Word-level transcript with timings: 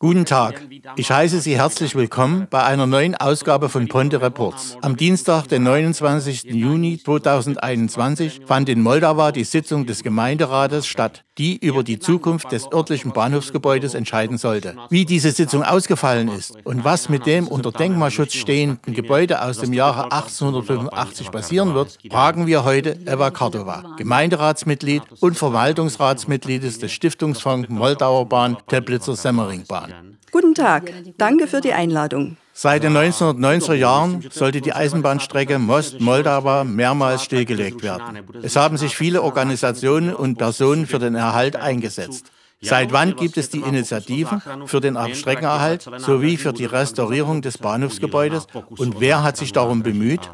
Guten 0.00 0.26
Tag. 0.26 0.62
Ich 0.94 1.10
heiße 1.10 1.40
Sie 1.40 1.56
herzlich 1.56 1.96
willkommen 1.96 2.46
bei 2.50 2.62
einer 2.62 2.86
neuen 2.86 3.16
Ausgabe 3.16 3.68
von 3.68 3.88
Ponte 3.88 4.22
Reports. 4.22 4.76
Am 4.80 4.96
Dienstag, 4.96 5.48
den 5.48 5.64
29. 5.64 6.44
Juni 6.44 7.00
2021, 7.04 8.42
fand 8.46 8.68
in 8.68 8.80
Moldau 8.80 9.32
die 9.32 9.42
Sitzung 9.42 9.86
des 9.86 10.04
Gemeinderates 10.04 10.86
statt, 10.86 11.24
die 11.38 11.56
über 11.56 11.82
die 11.82 11.98
Zukunft 11.98 12.52
des 12.52 12.70
örtlichen 12.72 13.12
Bahnhofsgebäudes 13.12 13.94
entscheiden 13.94 14.38
sollte. 14.38 14.74
Wie 14.90 15.04
diese 15.04 15.30
Sitzung 15.30 15.62
ausgefallen 15.62 16.28
ist 16.28 16.54
und 16.64 16.84
was 16.84 17.08
mit 17.08 17.26
dem 17.26 17.46
unter 17.46 17.72
Denkmalschutz 17.72 18.34
stehenden 18.34 18.94
Gebäude 18.94 19.42
aus 19.42 19.58
dem 19.58 19.72
Jahre 19.72 20.04
1885 20.12 21.30
passieren 21.30 21.74
wird, 21.74 21.98
fragen 22.10 22.46
wir 22.46 22.64
heute 22.64 22.98
Eva 23.06 23.30
Kardova, 23.30 23.94
Gemeinderatsmitglied 23.96 25.02
und 25.20 25.36
Verwaltungsratsmitglied 25.36 26.62
des 26.62 26.92
Stiftungsfonds 26.92 27.68
Moldauer 27.68 28.26
Bahn 28.26 28.56
Teplitzer 28.66 29.16
Semmeringbahn. 29.16 30.18
Guten 30.30 30.54
Tag, 30.54 30.92
danke 31.16 31.46
für 31.46 31.60
die 31.60 31.72
Einladung. 31.72 32.36
Seit 32.60 32.82
den 32.82 32.96
1990er 32.96 33.74
Jahren 33.74 34.24
sollte 34.30 34.60
die 34.60 34.72
Eisenbahnstrecke 34.72 35.60
Most-Moldau 35.60 36.64
mehrmals 36.64 37.22
stillgelegt 37.22 37.84
werden. 37.84 38.18
Es 38.42 38.56
haben 38.56 38.76
sich 38.76 38.96
viele 38.96 39.22
Organisationen 39.22 40.12
und 40.12 40.38
Personen 40.38 40.88
für 40.88 40.98
den 40.98 41.14
Erhalt 41.14 41.54
eingesetzt. 41.54 42.32
Seit 42.60 42.92
wann 42.92 43.14
gibt 43.14 43.36
es 43.36 43.50
die 43.50 43.60
Initiativen 43.60 44.42
für 44.66 44.80
den 44.80 44.98
Streckenerhalt 45.14 45.88
sowie 45.98 46.36
für 46.36 46.52
die 46.52 46.64
Restaurierung 46.64 47.42
des 47.42 47.58
Bahnhofsgebäudes 47.58 48.48
und 48.70 48.98
wer 48.98 49.22
hat 49.22 49.36
sich 49.36 49.52
darum 49.52 49.84
bemüht? 49.84 50.28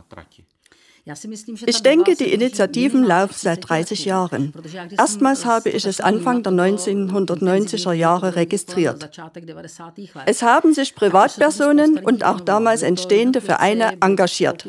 Ich 1.67 1.83
denke, 1.83 2.17
die 2.17 2.33
Initiativen 2.33 3.05
laufen 3.05 3.35
seit 3.37 3.69
30 3.69 4.07
Jahren. 4.07 4.55
Erstmals 4.97 5.45
habe 5.45 5.69
ich 5.69 5.85
es 5.85 6.01
Anfang 6.01 6.43
der 6.43 6.53
1990er 6.53 7.93
Jahre 7.93 8.37
registriert. 8.37 9.11
Es 10.25 10.43
haben 10.43 10.73
sich 10.73 10.95
Privatpersonen 10.95 11.99
und 11.99 12.25
auch 12.25 12.41
damals 12.41 12.83
entstehende 12.83 13.43
Vereine 13.43 13.99
engagiert. 14.01 14.67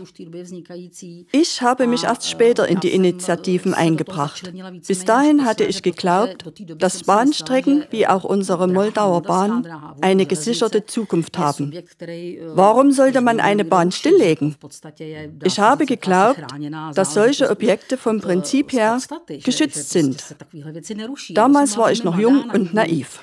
Ich 1.32 1.62
habe 1.62 1.88
mich 1.88 2.04
erst 2.04 2.30
später 2.30 2.68
in 2.68 2.82
die 2.82 2.94
Initiativen 2.94 3.74
eingebracht. 3.74 4.52
Bis 4.86 5.06
dahin 5.06 5.46
hatte 5.46 5.64
ich 5.64 5.84
geglaubt, 5.84 6.52
dass 6.78 7.04
Bahnstrecken 7.04 7.86
wie 7.92 8.08
auch 8.08 8.26
unsere 8.26 8.68
Moldauer 8.68 9.22
Bahn 9.22 9.66
eine 10.02 10.26
gesicherte 10.26 10.86
Zukunft 10.86 11.38
haben. 11.38 11.72
Warum 12.56 12.92
sollte 12.92 13.22
man 13.22 13.40
eine 13.40 13.64
Bahn 13.64 13.94
stilllegen? 13.94 14.56
Ich 15.44 15.60
habe 15.60 15.86
geglaubt, 15.86 16.25
glaubt, 16.34 16.98
dass 16.98 17.14
solche 17.14 17.50
Objekte 17.50 17.98
vom 17.98 18.22
Prinzip 18.22 18.72
her 18.74 19.00
geschützt 19.44 19.90
sind. 19.90 20.24
Damals 21.30 21.78
war 21.78 21.92
ich 21.92 22.04
noch 22.04 22.18
jung 22.18 22.50
und 22.50 22.74
naiv. 22.74 23.20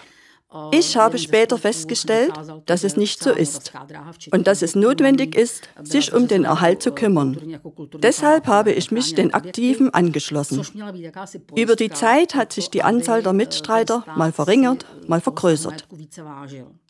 Ich 0.71 0.97
habe 0.97 1.19
später 1.19 1.59
festgestellt, 1.59 2.33
dass 2.67 2.85
es 2.85 2.97
nicht 2.97 3.23
so 3.23 3.31
ist 3.31 3.73
und 4.33 4.47
dass 4.47 4.63
es 4.63 4.75
notwendig 4.75 5.35
ist, 5.35 5.69
sich 5.83 6.13
um 6.13 6.29
den 6.29 6.45
Erhalt 6.45 6.83
zu 6.83 6.93
kümmern. 6.93 7.39
Deshalb 7.99 8.47
habe 8.47 8.73
ich 8.73 8.91
mich 8.91 9.15
den 9.15 9.33
Aktiven 9.35 9.93
angeschlossen. 9.95 10.63
Über 11.57 11.77
die 11.77 11.91
Zeit 11.91 12.35
hat 12.35 12.53
sich 12.53 12.71
die 12.71 12.83
Anzahl 12.83 13.23
der 13.23 13.33
Mitstreiter 13.33 14.05
mal 14.17 14.33
verringert, 14.33 14.85
mal 15.07 15.21
vergrößert. 15.21 15.87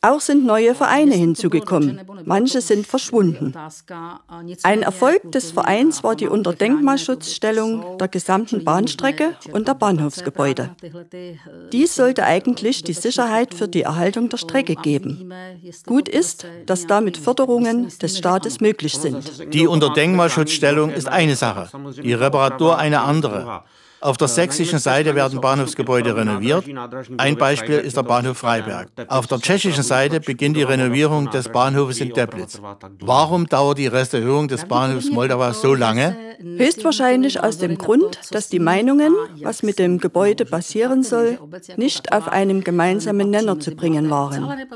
Auch 0.05 0.21
sind 0.21 0.45
neue 0.45 0.75
Vereine 0.75 1.15
hinzugekommen. 1.15 2.01
Manche 2.25 2.61
sind 2.61 2.87
verschwunden. 2.87 3.55
Ein 4.65 4.83
Erfolg 4.83 5.31
des 5.31 5.53
Vereins 5.53 6.03
war 6.03 6.17
die 6.17 6.27
Unterdenkmalschutzstellung 6.27 7.99
der 7.99 8.09
gesamten 8.09 8.65
Bahnstrecke 8.65 9.37
und 9.53 9.69
der 9.69 9.75
Bahnhofsgebäude. 9.75 10.75
Dies 11.73 11.95
sollte 11.95 12.25
eigentlich 12.25 12.83
die 12.83 12.95
Sicherheit 12.95 13.52
für 13.53 13.69
die 13.69 13.83
Erhaltung 13.83 14.29
der 14.29 14.39
Strecke 14.39 14.75
geben. 14.77 15.33
Gut 15.87 16.09
ist, 16.09 16.47
dass 16.67 16.87
damit 16.87 17.17
Förderungen 17.17 17.91
des 18.01 18.19
Staates 18.19 18.61
möglich 18.61 18.99
sind. 18.99 19.53
Die 19.53 19.67
Unterdenkmalschutzstellung 19.67 20.91
ist 20.91 21.09
eine 21.09 21.37
Sache, 21.37 21.69
die 22.03 22.15
Reparatur 22.15 22.79
eine 22.79 23.03
andere. 23.03 23.65
Auf 24.03 24.17
der 24.17 24.27
sächsischen 24.27 24.81
Seite 24.81 25.15
werden 25.15 25.41
Bahnhofsgebäude 25.41 26.17
renoviert. 26.17 26.65
Ein 27.19 27.37
Beispiel 27.37 27.79
ist 27.79 27.97
der 27.97 28.03
Bahnhof 28.03 28.39
Freiberg. 28.39 28.89
Auf 29.07 29.29
der 29.29 29.39
tschechischen 29.39 29.85
Seite 29.85 30.19
beginnt 30.19 30.57
die 30.57 30.65
Renovierung 30.65 31.31
des 31.31 31.49
Bahnhofes 31.49 32.01
in 32.01 32.13
Teplitz. 32.13 32.61
Warum 33.01 33.47
dauert 33.47 33.79
die 33.79 33.87
Restaurierung 33.87 34.49
des 34.49 34.65
Bahnhofs 34.65 35.09
Moldau 35.09 35.53
so 35.53 35.75
lange? 35.75 36.17
Höchstwahrscheinlich 36.43 37.43
aus 37.43 37.59
dem 37.59 37.79
Grund, 37.79 38.19
dass 38.31 38.49
die 38.49 38.59
Meinungen, 38.59 39.15
was 39.43 39.63
mit 39.63 39.79
dem 39.79 39.99
Gebäude 39.99 40.45
passieren 40.45 41.03
soll, 41.03 41.39
nicht 41.77 42.13
auf 42.13 42.29
einem 42.29 42.65
gemeinsamen 42.65 43.31
Nenner 43.31 43.59
zu 43.61 43.73
bringen 43.73 44.11
waren. 44.11 44.67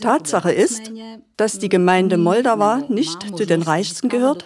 Tatsache 0.00 0.52
ist, 0.52 0.90
dass 1.36 1.58
die 1.58 1.68
Gemeinde 1.68 2.16
Moldau 2.16 2.50
nicht 2.88 3.36
zu 3.36 3.46
den 3.46 3.62
Reichsten 3.62 4.08
gehört, 4.08 4.44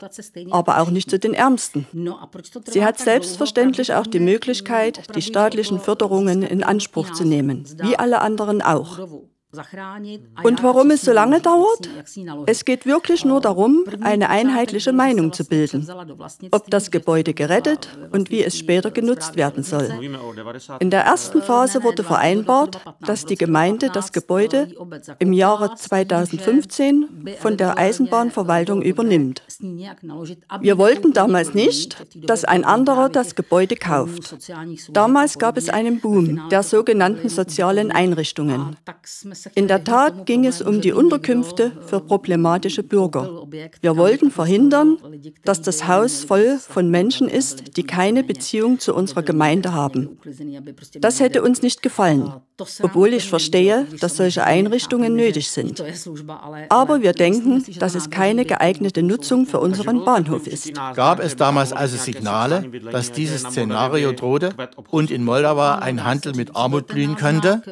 aber 0.51 0.81
auch 0.81 0.91
nicht 0.91 1.11
zu 1.11 1.19
den 1.19 1.35
Ärmsten. 1.35 1.87
Sie 2.67 2.85
hat 2.85 2.99
selbstverständlich 2.99 3.95
auch 3.95 4.07
die 4.07 4.21
Möglichkeit, 4.21 5.15
die 5.15 5.23
staatlichen 5.23 5.81
Förderungen 5.81 6.43
in 6.43 6.63
Anspruch 6.63 7.13
zu 7.13 7.25
nehmen, 7.25 7.65
wie 7.83 7.97
alle 7.97 8.21
anderen 8.21 8.63
auch. 8.63 8.99
Und 10.43 10.63
warum 10.63 10.91
es 10.91 11.03
so 11.03 11.13
lange 11.13 11.41
dauert? 11.41 11.89
Es 12.47 12.65
geht 12.65 12.87
wirklich 12.87 13.25
nur 13.25 13.41
darum, 13.41 13.85
eine 14.01 14.29
einheitliche 14.29 14.93
Meinung 14.93 15.33
zu 15.33 15.45
bilden, 15.45 15.87
ob 16.51 16.71
das 16.71 16.91
Gebäude 16.91 17.35
gerettet 17.35 17.89
und 18.13 18.31
wie 18.31 18.43
es 18.43 18.59
später 18.59 18.91
genutzt 18.91 19.37
werden 19.37 19.63
soll. 19.63 19.91
In 20.81 20.91
der 20.91 21.03
ersten 21.03 21.43
Phase 21.43 21.83
wurde 21.83 22.05
vereinbart, 22.05 22.81
dass 23.01 23.27
die 23.27 23.37
Gemeinde 23.37 23.91
das 23.91 24.13
Gebäude 24.13 24.69
im 25.19 25.33
Jahre 25.33 25.75
2015 25.75 27.37
von 27.39 27.57
der 27.57 27.79
Eisenbahnverwaltung 27.79 28.83
übernimmt. 28.83 29.43
Wir 30.61 30.79
wollten 30.79 31.13
damals 31.13 31.55
nicht, 31.55 32.05
dass 32.17 32.45
ein 32.45 32.65
anderer 32.65 33.09
das 33.09 33.35
Gebäude 33.35 33.77
kauft. 33.77 34.37
Damals 34.93 35.39
gab 35.39 35.57
es 35.57 35.69
einen 35.69 36.01
Boom 36.01 36.49
der 36.51 36.63
sogenannten 36.63 37.29
sozialen 37.29 37.91
Einrichtungen. 37.91 38.77
In 39.55 39.69
der 39.69 39.85
Tat 39.85 40.27
ging 40.27 40.47
es 40.47 40.63
um 40.63 40.81
die 40.81 40.93
Unterkünfte 40.93 41.73
für 41.87 42.01
problematische 42.01 42.83
Bürger. 42.83 43.47
Wir 43.81 43.97
wollten 43.97 44.31
verhindern, 44.31 44.99
dass 45.45 45.63
das 45.63 45.87
Haus 45.87 46.25
voll 46.25 46.59
von 46.59 46.91
Menschen 46.91 47.29
ist, 47.29 47.77
die 47.77 47.83
keine 47.83 48.25
Beziehung 48.25 48.79
zu 48.79 48.95
unserer 48.95 49.23
Gemeinde 49.23 49.73
haben. 49.73 50.19
Das 51.01 51.21
hätte 51.21 51.43
uns 51.43 51.63
nicht 51.63 51.83
gefallen, 51.83 52.33
obwohl 52.83 53.13
ich 53.13 53.29
verstehe, 53.29 53.87
dass 54.01 54.17
solche 54.17 54.45
Einrichtungen 54.45 55.15
nötig 55.15 55.51
sind. 55.51 55.83
Aber 56.69 57.03
wir 57.03 57.13
denken, 57.13 57.65
dass 57.79 57.95
es 57.95 58.11
keine 58.11 58.45
geeignete 58.45 59.03
Nutzung 59.03 59.47
für 59.47 59.61
unseren 59.61 60.05
Bahnhof 60.05 60.47
ist. 60.47 60.73
Gab 60.95 61.21
es 61.21 61.37
damals 61.37 61.73
also 61.73 61.97
Signale, 61.97 62.65
dass 62.91 63.13
dieses 63.13 63.43
Szenario 63.43 64.13
drohte 64.13 64.51
und 64.91 65.11
in 65.11 65.25
Moldau 65.25 65.55
ein 65.55 66.05
Handel 66.05 66.35
mit 66.35 66.57
Armut 66.57 66.87
blühen 66.87 67.17
könnte? 67.17 67.63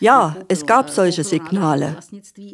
Ja, 0.00 0.36
es 0.48 0.66
gab 0.66 0.90
solche 0.90 1.24
Signale. 1.24 1.96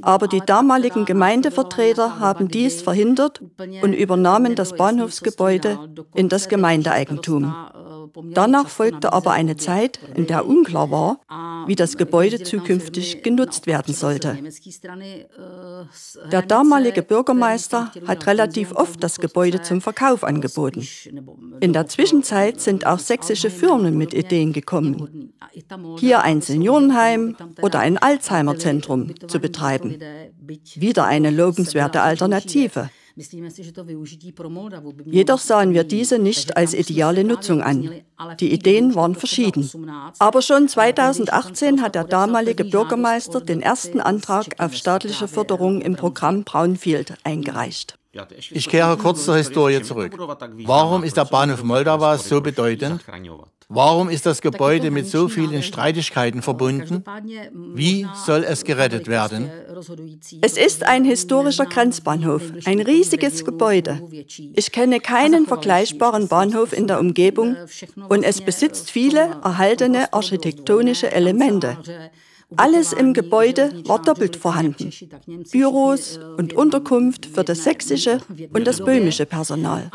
Aber 0.02 0.28
die 0.28 0.40
damaligen 0.40 1.04
Gemeindevertreter 1.04 2.18
haben 2.18 2.48
dies 2.48 2.82
verhindert 2.82 3.42
und 3.82 3.92
übernahmen 3.92 4.54
das 4.54 4.74
Bahnhofsgebäude 4.74 5.78
in 6.14 6.28
das 6.28 6.48
Gemeindeeigentum. 6.48 7.54
Danach 8.32 8.68
folgte 8.68 9.12
aber 9.12 9.32
eine 9.32 9.56
Zeit, 9.56 9.98
in 10.14 10.26
der 10.26 10.46
unklar 10.46 10.90
war, 10.90 11.20
wie 11.66 11.74
das 11.74 11.96
Gebäude 11.96 12.42
zukünftig 12.42 13.22
genutzt 13.22 13.66
werden 13.66 13.94
sollte. 13.94 14.38
Der 16.30 16.42
damalige 16.42 17.02
Bürgermeister 17.02 17.90
hat 18.06 18.26
relativ 18.26 18.72
oft 18.72 19.02
das 19.02 19.18
Gebäude 19.18 19.62
zum 19.62 19.80
Verkauf 19.80 20.24
angeboten. 20.24 20.86
In 21.60 21.72
der 21.72 21.86
Zwischenzeit 21.86 22.60
sind 22.60 22.86
auch 22.86 22.98
sächsische 22.98 23.50
Firmen 23.50 23.96
mit 23.96 24.14
Ideen 24.14 24.52
gekommen, 24.52 25.32
hier 25.98 26.22
ein 26.22 26.40
Seniorenheim 26.40 27.36
oder 27.62 27.80
ein 27.80 27.98
Alzheimer-Zentrum 27.98 29.14
zu 29.28 29.38
betreiben. 29.38 29.98
Wieder 30.76 31.04
eine 31.04 31.30
lobenswerte 31.30 32.02
Alternative. 32.02 32.90
Jedoch 35.06 35.38
sahen 35.38 35.72
wir 35.72 35.84
diese 35.84 36.18
nicht 36.18 36.56
als 36.56 36.74
ideale 36.74 37.22
Nutzung 37.22 37.62
an. 37.62 37.90
Die 38.40 38.52
Ideen 38.52 38.94
waren 38.96 39.14
verschieden. 39.14 39.70
Aber 40.18 40.42
schon 40.42 40.66
2018 40.66 41.80
hat 41.80 41.94
der 41.94 42.04
damalige 42.04 42.64
Bürgermeister 42.64 43.40
den 43.40 43.62
ersten 43.62 44.00
Antrag 44.00 44.56
auf 44.58 44.74
staatliche 44.74 45.28
Förderung 45.28 45.80
im 45.80 45.94
Programm 45.94 46.42
Brownfield 46.42 47.14
eingereicht. 47.22 47.98
Ich 48.50 48.68
kehre 48.68 48.96
kurz 48.96 49.24
zur 49.24 49.36
Historie 49.36 49.82
zurück. 49.82 50.16
Warum 50.64 51.04
ist 51.04 51.16
der 51.16 51.24
Bahnhof 51.24 51.62
Moldau 51.62 52.16
so 52.16 52.40
bedeutend? 52.40 53.04
Warum 53.68 54.10
ist 54.10 54.26
das 54.26 54.40
Gebäude 54.40 54.90
mit 54.90 55.08
so 55.08 55.28
vielen 55.28 55.62
Streitigkeiten 55.62 56.42
verbunden? 56.42 57.02
Wie 57.74 58.06
soll 58.26 58.44
es 58.44 58.64
gerettet 58.64 59.08
werden? 59.08 59.50
Es 60.42 60.56
ist 60.56 60.84
ein 60.84 61.04
historischer 61.04 61.66
Grenzbahnhof, 61.66 62.42
ein 62.66 62.80
riesiges 62.80 63.44
Gebäude. 63.44 64.00
Ich 64.54 64.70
kenne 64.70 65.00
keinen 65.00 65.46
vergleichbaren 65.46 66.28
Bahnhof 66.28 66.72
in 66.72 66.86
der 66.86 67.00
Umgebung 67.00 67.56
und 68.08 68.22
es 68.22 68.42
besitzt 68.42 68.90
viele 68.90 69.40
erhaltene 69.42 70.12
architektonische 70.12 71.10
Elemente. 71.10 71.78
Alles 72.56 72.92
im 72.92 73.14
Gebäude 73.14 73.82
war 73.86 74.00
doppelt 74.00 74.36
vorhanden. 74.36 74.90
Büros 75.50 76.18
und 76.36 76.54
Unterkunft 76.54 77.26
für 77.26 77.44
das 77.44 77.64
sächsische 77.64 78.20
und 78.52 78.66
das 78.66 78.84
böhmische 78.84 79.26
Personal. 79.26 79.90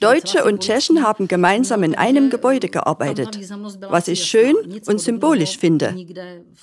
Deutsche 0.00 0.44
und 0.44 0.60
Tschechen 0.60 1.02
haben 1.02 1.28
gemeinsam 1.28 1.82
in 1.82 1.94
einem 1.94 2.30
Gebäude 2.30 2.68
gearbeitet, 2.68 3.38
was 3.88 4.08
ich 4.08 4.24
schön 4.24 4.56
und 4.86 5.00
symbolisch 5.00 5.58
finde. 5.58 5.94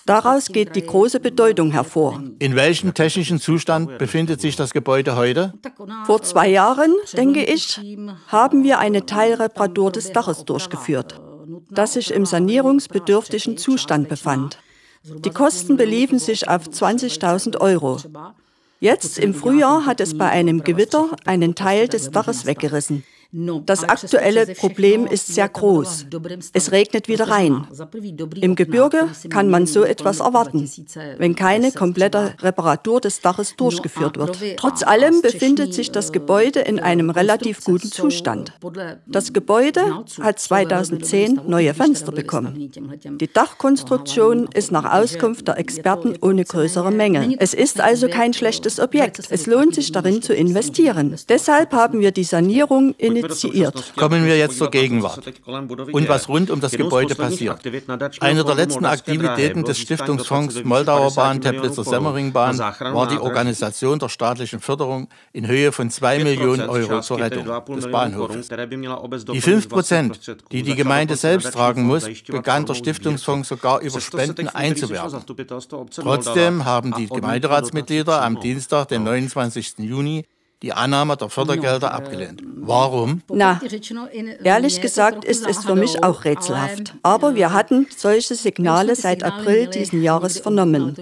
Daraus 0.05 0.47
geht 0.47 0.75
die 0.75 0.81
große 0.81 1.19
Bedeutung 1.19 1.71
hervor. 1.71 2.23
In 2.39 2.55
welchem 2.55 2.93
technischen 2.93 3.39
Zustand 3.39 3.99
befindet 3.99 4.41
sich 4.41 4.55
das 4.55 4.73
Gebäude 4.73 5.15
heute? 5.15 5.53
Vor 6.05 6.23
zwei 6.23 6.49
Jahren, 6.49 6.93
denke 7.13 7.43
ich, 7.43 7.79
haben 8.27 8.63
wir 8.63 8.79
eine 8.79 9.05
Teilreparatur 9.05 9.91
des 9.91 10.11
Daches 10.11 10.45
durchgeführt, 10.45 11.21
das 11.69 11.93
sich 11.93 12.11
im 12.11 12.25
sanierungsbedürftigen 12.25 13.57
Zustand 13.57 14.09
befand. 14.09 14.57
Die 15.15 15.29
Kosten 15.29 15.77
beliefen 15.77 16.19
sich 16.19 16.47
auf 16.47 16.63
20.000 16.67 17.59
Euro. 17.59 17.97
Jetzt 18.79 19.17
im 19.17 19.33
Frühjahr 19.33 19.85
hat 19.85 20.01
es 20.01 20.17
bei 20.17 20.29
einem 20.29 20.63
Gewitter 20.63 21.09
einen 21.25 21.55
Teil 21.55 21.87
des 21.87 22.11
Daches 22.11 22.45
weggerissen. 22.45 23.03
Das 23.31 23.83
aktuelle 23.83 24.45
Problem 24.55 25.05
ist 25.05 25.27
sehr 25.27 25.49
groß. 25.49 26.05
Es 26.53 26.71
regnet 26.71 27.07
wieder 27.07 27.29
rein. 27.29 27.67
Im 28.39 28.55
Gebirge 28.55 29.07
kann 29.29 29.49
man 29.49 29.65
so 29.65 29.83
etwas 29.83 30.21
erwarten, 30.21 30.69
wenn 31.17 31.35
keine 31.35 31.71
komplette 31.71 32.35
Reparatur 32.39 33.01
des 33.01 33.19
Daches 33.19 33.55
durchgeführt 33.57 34.17
wird. 34.17 34.39
Trotz 34.57 34.83
allem 34.83 35.21
befindet 35.21 35.73
sich 35.73 35.91
das 35.91 36.13
Gebäude 36.13 36.61
in 36.61 36.79
einem 36.79 37.09
relativ 37.09 37.63
guten 37.65 37.91
Zustand. 37.91 38.53
Das 39.05 39.33
Gebäude 39.33 40.03
hat 40.21 40.39
2010 40.39 41.41
neue 41.47 41.73
Fenster 41.73 42.13
bekommen. 42.13 42.71
Die 43.19 43.31
Dachkonstruktion 43.31 44.47
ist 44.53 44.71
nach 44.71 44.93
Auskunft 44.93 45.47
der 45.49 45.57
Experten 45.57 46.15
ohne 46.21 46.45
größere 46.45 46.91
Mängel. 46.91 47.35
Es 47.39 47.53
ist 47.53 47.81
also 47.81 48.07
kein 48.07 48.33
schlechtes 48.33 48.79
Objekt. 48.79 49.21
Es 49.29 49.47
lohnt 49.47 49.75
sich 49.75 49.91
darin 49.91 50.21
zu 50.21 50.33
investieren. 50.33 51.15
Deshalb 51.27 51.73
haben 51.73 51.99
wir 51.99 52.11
die 52.11 52.23
Sanierung 52.23 52.95
in 52.97 53.16
initiiert. 53.19 53.93
Kommen 53.95 54.25
wir 54.25 54.37
jetzt 54.37 54.57
zur 54.57 54.69
Gegenwart 54.69 55.21
und 55.91 56.09
was 56.09 56.29
rund 56.29 56.51
um 56.51 56.59
das 56.59 56.71
Gebäude 56.71 57.15
passiert. 57.15 57.59
Eine 58.19 58.43
der 58.43 58.55
letzten 58.55 58.85
Aktivitäten 58.85 59.63
des 59.63 59.79
Stiftungsfonds 59.79 60.63
Moldauer 60.63 61.13
Bahn 61.13 61.41
Teplitzer 61.41 61.83
Semmeringbahn 61.83 62.57
war 62.59 63.07
die 63.07 63.17
Organisation 63.17 63.99
der 63.99 64.09
staatlichen 64.09 64.59
Förderung 64.59 65.07
in 65.33 65.47
Höhe 65.47 65.71
von 65.71 65.89
2 65.89 66.23
Millionen 66.23 66.69
Euro 66.69 67.01
zur 67.01 67.19
Rettung 67.19 67.45
des 67.75 67.89
Bahnhofes. 67.89 68.49
Die 68.49 69.41
5 69.41 69.69
Prozent, 69.69 70.37
die 70.51 70.63
die 70.63 70.75
Gemeinde 70.75 71.15
selbst 71.15 71.53
tragen 71.53 71.83
muss, 71.83 72.07
begann 72.27 72.65
der 72.65 72.73
Stiftungsfonds 72.73 73.49
sogar 73.49 73.81
über 73.81 74.01
Spenden 74.01 74.47
einzuwerben. 74.49 75.21
Trotzdem 75.91 76.65
haben 76.65 76.93
die 76.93 77.07
Gemeinderatsmitglieder 77.07 78.21
am 78.21 78.39
Dienstag, 78.39 78.89
den 78.89 79.03
29. 79.03 79.79
Juni, 79.79 80.25
die 80.61 80.73
Annahme 80.73 81.15
der 81.17 81.29
Fördergelder 81.29 81.93
abgelehnt. 81.93 82.41
Warum? 82.67 83.21
Na, 83.31 83.61
ehrlich 84.43 84.81
gesagt 84.81 85.23
ist 85.23 85.47
es 85.47 85.63
für 85.63 85.75
mich 85.75 86.03
auch 86.03 86.25
rätselhaft. 86.25 86.93
Aber 87.01 87.35
wir 87.35 87.53
hatten 87.53 87.87
solche 87.95 88.35
Signale 88.35 88.95
seit 88.95 89.23
April 89.23 89.67
diesen 89.67 90.03
Jahres 90.03 90.39
vernommen. 90.39 90.95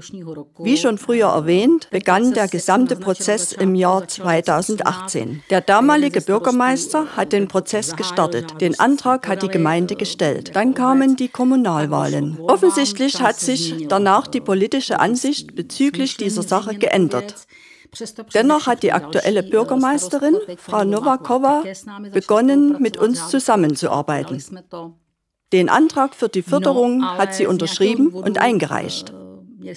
Wie 0.60 0.78
schon 0.78 1.00
früher 1.00 1.30
erwähnt, 1.30 1.90
begann 1.90 2.34
der 2.34 2.48
gesamte 2.48 2.96
Prozess 2.96 3.52
im 3.52 3.74
Jahr 3.74 4.08
2018. 4.08 5.42
Der 5.50 5.62
damalige 5.62 6.22
Bürgermeister 6.22 7.08
hat 7.16 7.34
den 7.34 7.48
Prozess 7.48 7.96
gestartet. 7.96 8.62
Den 8.62 8.80
Antrag 8.80 9.28
hat 9.28 9.42
die 9.42 9.48
Gemeinde 9.48 9.96
gestellt. 9.96 10.56
Dann 10.56 10.76
kamen 10.76 11.16
die 11.16 11.30
Kommunalwahlen. 11.30 12.38
Offensichtlich 12.42 13.22
hat 13.22 13.40
sich 13.40 13.88
danach 13.88 14.28
die 14.28 14.42
politische 14.42 15.00
Ansicht 15.00 15.56
bezüglich 15.56 16.18
dieser 16.18 16.44
Sache 16.44 16.76
geändert. 16.76 17.48
Dennoch 18.34 18.68
hat 18.68 18.84
die 18.84 18.92
aktuelle 18.92 19.44
Bürgermeisterin, 19.44 20.38
Frau 20.58 20.84
Novakova, 20.84 21.64
begonnen, 22.12 22.82
mit 22.82 22.98
uns 22.98 23.30
zusammenzuarbeiten. 23.30 24.44
Den 25.54 25.70
Antrag 25.70 26.16
für 26.16 26.30
die 26.30 26.42
Förderung 26.42 27.04
hat 27.06 27.36
sie 27.36 27.46
unterschrieben 27.46 28.10
und 28.10 28.40
eingereicht. 28.40 29.14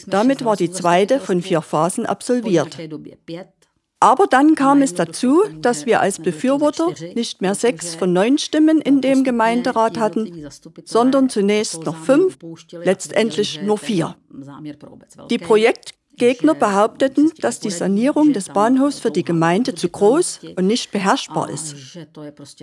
Damit 0.07 0.45
war 0.45 0.57
die 0.57 0.71
zweite 0.71 1.21
von 1.21 1.43
vier 1.43 1.63
Phasen 1.63 2.07
absolviert. 2.07 2.77
Aber 4.01 4.29
dann 4.29 4.55
kam 4.55 4.81
es 4.83 4.95
dazu, 4.95 5.43
dass 5.61 5.85
wir 5.85 6.01
als 6.01 6.21
Befürworter 6.21 6.95
nicht 7.15 7.43
mehr 7.43 7.57
sechs 7.57 7.97
von 7.97 8.13
neun 8.13 8.39
Stimmen 8.39 8.81
in 8.81 9.01
dem 9.01 9.25
Gemeinderat 9.25 9.99
hatten, 9.99 10.49
sondern 10.85 11.29
zunächst 11.29 11.85
noch 11.85 11.97
fünf, 11.97 12.39
letztendlich 12.71 13.61
nur 13.63 13.77
vier. 13.77 14.15
Die 15.31 15.39
Projekt 15.39 15.95
Gegner 16.19 16.55
behaupteten, 16.55 17.33
dass 17.41 17.61
die 17.61 17.71
Sanierung 17.71 18.33
des 18.33 18.49
Bahnhofs 18.51 18.99
für 18.99 19.11
die 19.11 19.25
Gemeinde 19.25 19.75
zu 19.75 19.89
groß 19.89 20.41
und 20.57 20.67
nicht 20.67 20.91
beherrschbar 20.91 21.49
ist. 21.49 21.75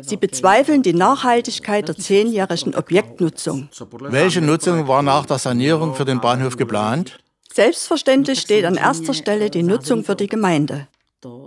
Sie 0.02 0.18
bezweifeln 0.18 0.84
die 0.84 0.94
Nachhaltigkeit 0.94 1.88
der 1.88 1.98
zehnjährigen 1.98 2.76
Objektnutzung. 2.76 3.70
Welche 4.02 4.42
Nutzung 4.42 4.88
war 4.88 5.02
nach 5.02 5.26
der 5.26 5.40
Sanierung 5.40 5.96
für 5.96 6.06
den 6.06 6.22
Bahnhof 6.22 6.58
geplant? 6.58 7.18
Selbstverständlich 7.54 8.42
steht 8.42 8.66
an 8.66 8.76
erster 8.76 9.14
Stelle 9.14 9.50
die 9.50 9.64
Nutzung 9.64 10.04
für 10.04 10.16
die 10.16 10.28
Gemeinde. 10.28 10.88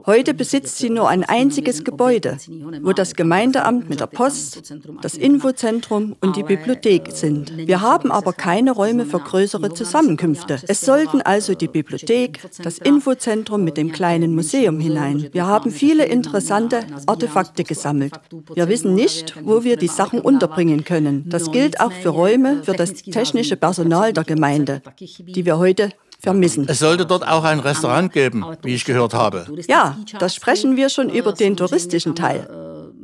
Heute 0.07 0.35
besitzt 0.35 0.79
sie 0.79 0.91
nur 0.91 1.09
ein 1.09 1.25
einziges 1.25 1.85
Gebäude, 1.85 2.39
wo 2.83 2.93
das 2.93 3.15
Gemeindeamt 3.15 3.89
mit 3.89 4.01
der 4.01 4.07
Post, 4.07 4.75
das 5.03 5.15
Infozentrum 5.15 6.17
und 6.21 6.37
die 6.37 6.43
Bibliothek 6.43 7.13
sind. 7.13 7.57
Wir 7.57 7.81
haben 7.81 8.11
aber 8.11 8.33
keine 8.33 8.73
Räume 8.73 9.07
für 9.07 9.19
größere 9.19 9.75
Zusammenkünfte. 9.75 10.61
Es 10.67 10.81
sollten 10.81 11.21
also 11.21 11.55
die 11.55 11.69
Bibliothek, 11.69 12.41
das 12.63 12.79
Infozentrum 12.79 13.65
mit 13.65 13.77
dem 13.77 13.93
kleinen 13.93 14.35
Museum 14.35 14.81
hinein. 14.81 15.29
Wir 15.33 15.47
haben 15.47 15.71
viele 15.71 16.07
interessante 16.07 16.81
Artefakte 17.07 17.65
gesammelt. 17.65 18.15
Wir 18.55 18.69
wissen 18.69 18.95
nicht, 18.95 19.35
wo 19.45 19.65
wir 19.65 19.77
die 19.77 19.89
Sachen 19.89 20.21
unterbringen 20.21 20.85
können. 20.85 21.29
Das 21.29 21.51
gilt 21.51 21.81
auch 21.81 21.93
für 21.93 22.11
Räume 22.11 22.63
für 22.65 22.73
das 22.75 22.95
technische 22.95 23.57
Personal 23.57 24.13
der 24.13 24.25
Gemeinde, 24.25 24.83
die 24.99 25.45
wir 25.45 25.59
heute 25.59 25.91
vermissen. 26.19 26.67
Es 26.69 26.81
sollte 26.81 27.07
dort 27.07 27.27
auch 27.27 27.45
ein 27.45 27.61
Restaurant 27.61 28.13
geben, 28.13 28.45
wie 28.63 28.75
ich 28.75 28.85
gehört 28.85 29.15
habe. 29.15 29.47
Ja, 29.69 29.97
da 30.19 30.29
sprechen 30.29 30.77
wir 30.77 30.89
schon 30.89 31.11
über 31.11 31.33
den 31.33 31.57
touristischen 31.57 32.15
Teil. 32.15 32.49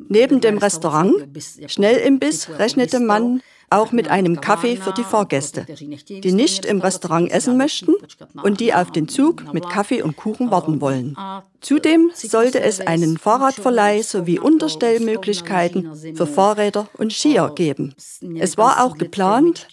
Neben 0.08 0.40
dem 0.40 0.58
Restaurant, 0.58 1.14
Schnellimbiss, 1.66 2.48
rechnete 2.58 3.00
man 3.00 3.40
auch 3.74 3.92
mit 3.92 4.08
einem 4.08 4.40
Kaffee 4.40 4.76
für 4.76 4.92
die 4.92 5.04
Fahrgäste, 5.04 5.66
die 5.66 6.32
nicht 6.32 6.64
im 6.64 6.80
Restaurant 6.80 7.30
essen 7.30 7.56
möchten 7.56 7.94
und 8.42 8.60
die 8.60 8.72
auf 8.72 8.90
den 8.90 9.08
Zug 9.08 9.52
mit 9.52 9.68
Kaffee 9.68 10.02
und 10.02 10.16
Kuchen 10.16 10.50
warten 10.50 10.80
wollen. 10.80 11.16
Zudem 11.60 12.10
sollte 12.14 12.60
es 12.60 12.80
einen 12.80 13.18
Fahrradverleih 13.18 14.02
sowie 14.02 14.38
Unterstellmöglichkeiten 14.38 16.14
für 16.14 16.26
Fahrräder 16.26 16.88
und 16.98 17.12
Skier 17.12 17.52
geben. 17.54 17.94
Es 18.38 18.56
war 18.56 18.84
auch 18.84 18.96
geplant, 18.96 19.66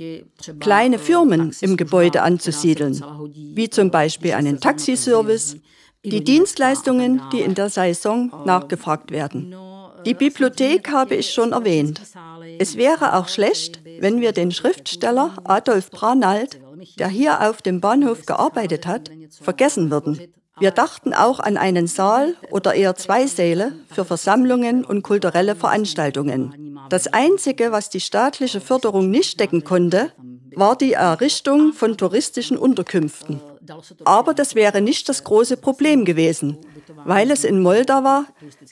kleine 0.60 1.00
Firmen 1.00 1.54
im 1.62 1.78
Gebäude 1.78 2.22
anzusiedeln, 2.22 3.04
wie 3.34 3.70
zum 3.70 3.92
Beispiel 3.92 4.34
einen 4.34 4.60
Taxiservice, 4.60 5.58
die 6.04 6.24
Dienstleistungen, 6.24 7.22
die 7.32 7.42
in 7.42 7.54
der 7.54 7.70
Saison 7.70 8.32
nachgefragt 8.46 9.12
werden. 9.12 9.54
Die 10.06 10.16
Bibliothek 10.16 10.92
habe 10.92 11.16
ich 11.16 11.32
schon 11.32 11.52
erwähnt. 11.52 12.02
Es 12.58 12.76
wäre 12.76 13.16
auch 13.16 13.28
schlecht, 13.28 13.81
wenn 14.02 14.20
wir 14.20 14.32
den 14.32 14.52
Schriftsteller 14.52 15.38
Adolf 15.44 15.92
Branald, 15.92 16.60
der 16.98 17.08
hier 17.08 17.48
auf 17.48 17.62
dem 17.62 17.80
Bahnhof 17.80 18.26
gearbeitet 18.26 18.88
hat, 18.88 19.12
vergessen 19.30 19.92
würden. 19.92 20.20
Wir 20.60 20.72
dachten 20.72 21.14
auch 21.14 21.40
an 21.40 21.58
einen 21.58 21.88
Saal 21.88 22.36
oder 22.50 22.74
eher 22.74 22.96
zwei 22.96 23.28
Säle 23.28 23.74
für 23.90 24.04
Versammlungen 24.04 24.84
und 24.84 25.04
kulturelle 25.04 25.56
Veranstaltungen. 25.56 26.80
Das 26.90 27.08
Einzige, 27.08 27.72
was 27.72 27.90
die 27.90 28.00
staatliche 28.00 28.60
Förderung 28.60 29.10
nicht 29.10 29.40
decken 29.40 29.64
konnte, 29.64 30.12
war 30.56 30.76
die 30.76 30.94
Errichtung 30.94 31.72
von 31.72 31.96
touristischen 31.96 32.58
Unterkünften. 32.58 33.40
Aber 34.04 34.34
das 34.34 34.56
wäre 34.56 34.82
nicht 34.82 35.08
das 35.10 35.24
große 35.24 35.58
Problem 35.58 36.06
gewesen, 36.06 36.58
weil 37.06 37.32
es 37.32 37.44
in 37.44 37.62
Moldau 37.62 38.24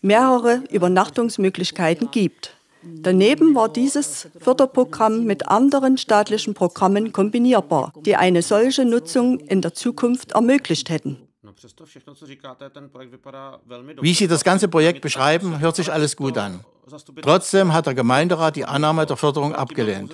mehrere 0.01 0.63
Übernachtungsmöglichkeiten 0.69 2.11
gibt. 2.11 2.58
Daneben 2.83 3.55
war 3.55 3.69
dieses 3.69 4.29
Förderprogramm 4.39 5.25
mit 5.25 5.47
anderen 5.47 5.97
staatlichen 5.97 6.53
Programmen 6.53 7.11
kombinierbar, 7.11 7.93
die 8.05 8.15
eine 8.15 8.41
solche 8.41 8.85
Nutzung 8.85 9.39
in 9.39 9.61
der 9.61 9.73
Zukunft 9.73 10.31
ermöglicht 10.31 10.89
hätten. 10.89 11.17
Wie 14.01 14.13
Sie 14.13 14.27
das 14.27 14.43
ganze 14.43 14.67
Projekt 14.67 15.01
beschreiben, 15.01 15.59
hört 15.59 15.75
sich 15.75 15.91
alles 15.91 16.15
gut 16.15 16.37
an. 16.37 16.61
Trotzdem 17.21 17.73
hat 17.73 17.85
der 17.85 17.93
Gemeinderat 17.93 18.55
die 18.55 18.65
Annahme 18.65 19.05
der 19.05 19.17
Förderung 19.17 19.53
abgelehnt. 19.53 20.13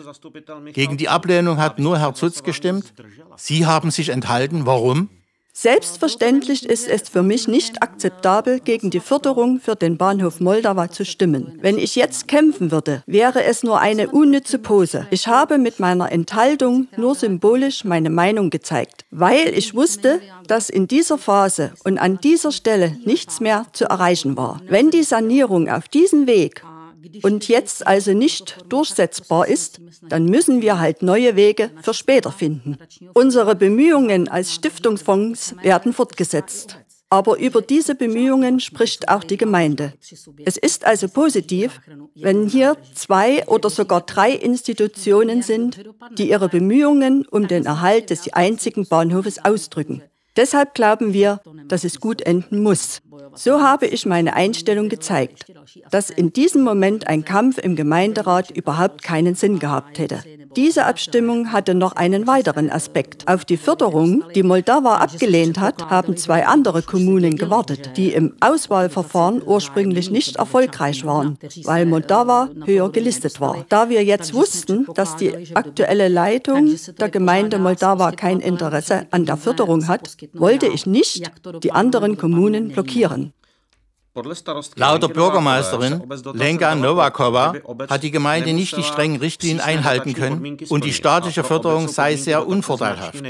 Gegen 0.73 0.97
die 0.97 1.07
Ablehnung 1.07 1.57
hat 1.57 1.79
nur 1.79 1.99
Herr 1.99 2.13
Zutz 2.13 2.43
gestimmt. 2.43 2.93
Sie 3.37 3.65
haben 3.65 3.91
sich 3.91 4.09
enthalten. 4.09 4.65
Warum? 4.65 5.09
Selbstverständlich 5.57 6.65
ist 6.65 6.85
es 6.89 7.07
für 7.07 7.23
mich 7.23 7.47
nicht 7.47 7.81
akzeptabel, 7.81 8.59
gegen 8.59 8.89
die 8.89 8.99
Förderung 8.99 9.61
für 9.61 9.77
den 9.77 9.95
Bahnhof 9.95 10.41
Moldau 10.41 10.85
zu 10.87 11.05
stimmen. 11.05 11.57
Wenn 11.61 11.77
ich 11.77 11.95
jetzt 11.95 12.27
kämpfen 12.27 12.71
würde, 12.71 13.03
wäre 13.05 13.45
es 13.45 13.63
nur 13.63 13.79
eine 13.79 14.09
unnütze 14.09 14.59
Pose. 14.59 15.07
Ich 15.11 15.29
habe 15.29 15.57
mit 15.57 15.79
meiner 15.79 16.11
Enthaltung 16.11 16.89
nur 16.97 17.15
symbolisch 17.15 17.85
meine 17.85 18.09
Meinung 18.09 18.49
gezeigt, 18.49 19.05
weil 19.11 19.57
ich 19.57 19.73
wusste, 19.73 20.19
dass 20.45 20.69
in 20.69 20.89
dieser 20.89 21.17
Phase 21.17 21.71
und 21.85 21.99
an 21.99 22.19
dieser 22.19 22.51
Stelle 22.51 22.97
nichts 23.05 23.39
mehr 23.39 23.65
zu 23.71 23.85
erreichen 23.85 24.35
war. 24.35 24.59
Wenn 24.67 24.91
die 24.91 25.03
Sanierung 25.03 25.69
auf 25.69 25.87
diesem 25.87 26.27
Weg 26.27 26.63
und 27.23 27.47
jetzt 27.47 27.85
also 27.85 28.13
nicht 28.13 28.57
durchsetzbar 28.69 29.47
ist, 29.47 29.79
dann 30.07 30.25
müssen 30.25 30.61
wir 30.61 30.79
halt 30.79 31.01
neue 31.01 31.35
Wege 31.35 31.71
für 31.81 31.93
später 31.93 32.31
finden. 32.31 32.77
Unsere 33.13 33.55
Bemühungen 33.55 34.27
als 34.27 34.53
Stiftungsfonds 34.53 35.55
werden 35.61 35.93
fortgesetzt. 35.93 36.79
Aber 37.09 37.37
über 37.37 37.61
diese 37.61 37.95
Bemühungen 37.95 38.59
spricht 38.59 39.09
auch 39.09 39.23
die 39.23 39.37
Gemeinde. 39.37 39.93
Es 40.43 40.57
ist 40.57 40.85
also 40.85 41.07
positiv, 41.07 41.79
wenn 42.15 42.47
hier 42.47 42.77
zwei 42.95 43.47
oder 43.47 43.69
sogar 43.69 44.01
drei 44.01 44.31
Institutionen 44.31 45.43
sind, 45.43 45.83
die 46.17 46.29
ihre 46.29 46.49
Bemühungen 46.49 47.25
um 47.27 47.47
den 47.47 47.65
Erhalt 47.65 48.09
des 48.09 48.33
einzigen 48.33 48.87
Bahnhofes 48.87 49.45
ausdrücken. 49.45 50.01
Deshalb 50.35 50.73
glauben 50.73 51.13
wir, 51.13 51.39
dass 51.67 51.83
es 51.85 52.01
gut 52.01 52.21
enden 52.21 52.61
muss. 52.61 53.01
So 53.35 53.61
habe 53.61 53.87
ich 53.87 54.05
meine 54.05 54.35
Einstellung 54.35 54.89
gezeigt, 54.89 55.45
dass 55.91 56.09
in 56.09 56.33
diesem 56.33 56.63
Moment 56.63 57.07
ein 57.07 57.25
Kampf 57.25 57.57
im 57.57 57.75
Gemeinderat 57.75 58.51
überhaupt 58.51 59.03
keinen 59.03 59.35
Sinn 59.35 59.59
gehabt 59.59 59.99
hätte. 59.99 60.19
Diese 60.55 60.85
Abstimmung 60.85 61.51
hatte 61.51 61.75
noch 61.75 61.93
einen 61.97 62.27
weiteren 62.27 62.69
Aspekt. 62.69 63.27
Auf 63.27 63.43
die 63.43 63.57
Förderung, 63.57 64.23
die 64.35 64.43
Moldau 64.43 64.79
abgelehnt 64.85 65.59
hat, 65.59 65.89
haben 65.89 66.15
zwei 66.15 66.45
andere 66.45 66.81
Kommunen 66.81 67.35
gewartet, 67.35 67.97
die 67.97 68.13
im 68.13 68.33
Auswahlverfahren 68.39 69.41
ursprünglich 69.45 70.11
nicht 70.11 70.37
erfolgreich 70.37 71.05
waren, 71.05 71.37
weil 71.63 71.85
Moldau 71.85 72.47
höher 72.65 72.89
gelistet 72.91 73.41
war. 73.41 73.65
Da 73.67 73.89
wir 73.89 74.03
jetzt 74.03 74.33
wussten, 74.33 74.87
dass 74.95 75.17
die 75.17 75.55
aktuelle 75.55 76.07
Leitung 76.07 76.73
der 76.99 77.09
Gemeinde 77.09 77.59
Moldau 77.59 77.95
kein 78.15 78.39
Interesse 78.39 79.07
an 79.11 79.25
der 79.25 79.37
Förderung 79.37 79.87
hat, 79.87 80.15
wollte 80.33 80.67
ich 80.67 80.85
nicht 80.85 81.31
die 81.63 81.71
anderen 81.71 82.17
Kommunen 82.17 82.69
blockieren 82.69 83.04
reagieren. 83.05 83.34
Laut 84.75 85.03
der 85.03 85.09
Bürgermeisterin 85.09 86.01
Lenka 86.33 86.73
Novakova 86.73 87.53
hat 87.89 88.01
die 88.01 88.11
Gemeinde 88.11 88.53
nicht 88.53 88.77
die 88.77 88.83
strengen 88.83 89.17
Richtlinien 89.17 89.59
einhalten 89.59 90.13
können 90.13 90.57
und 90.69 90.85
die 90.85 90.93
staatliche 90.93 91.43
Förderung 91.43 91.89
sei 91.89 92.15
sehr 92.15 92.47
unvorteilhaft. 92.47 93.21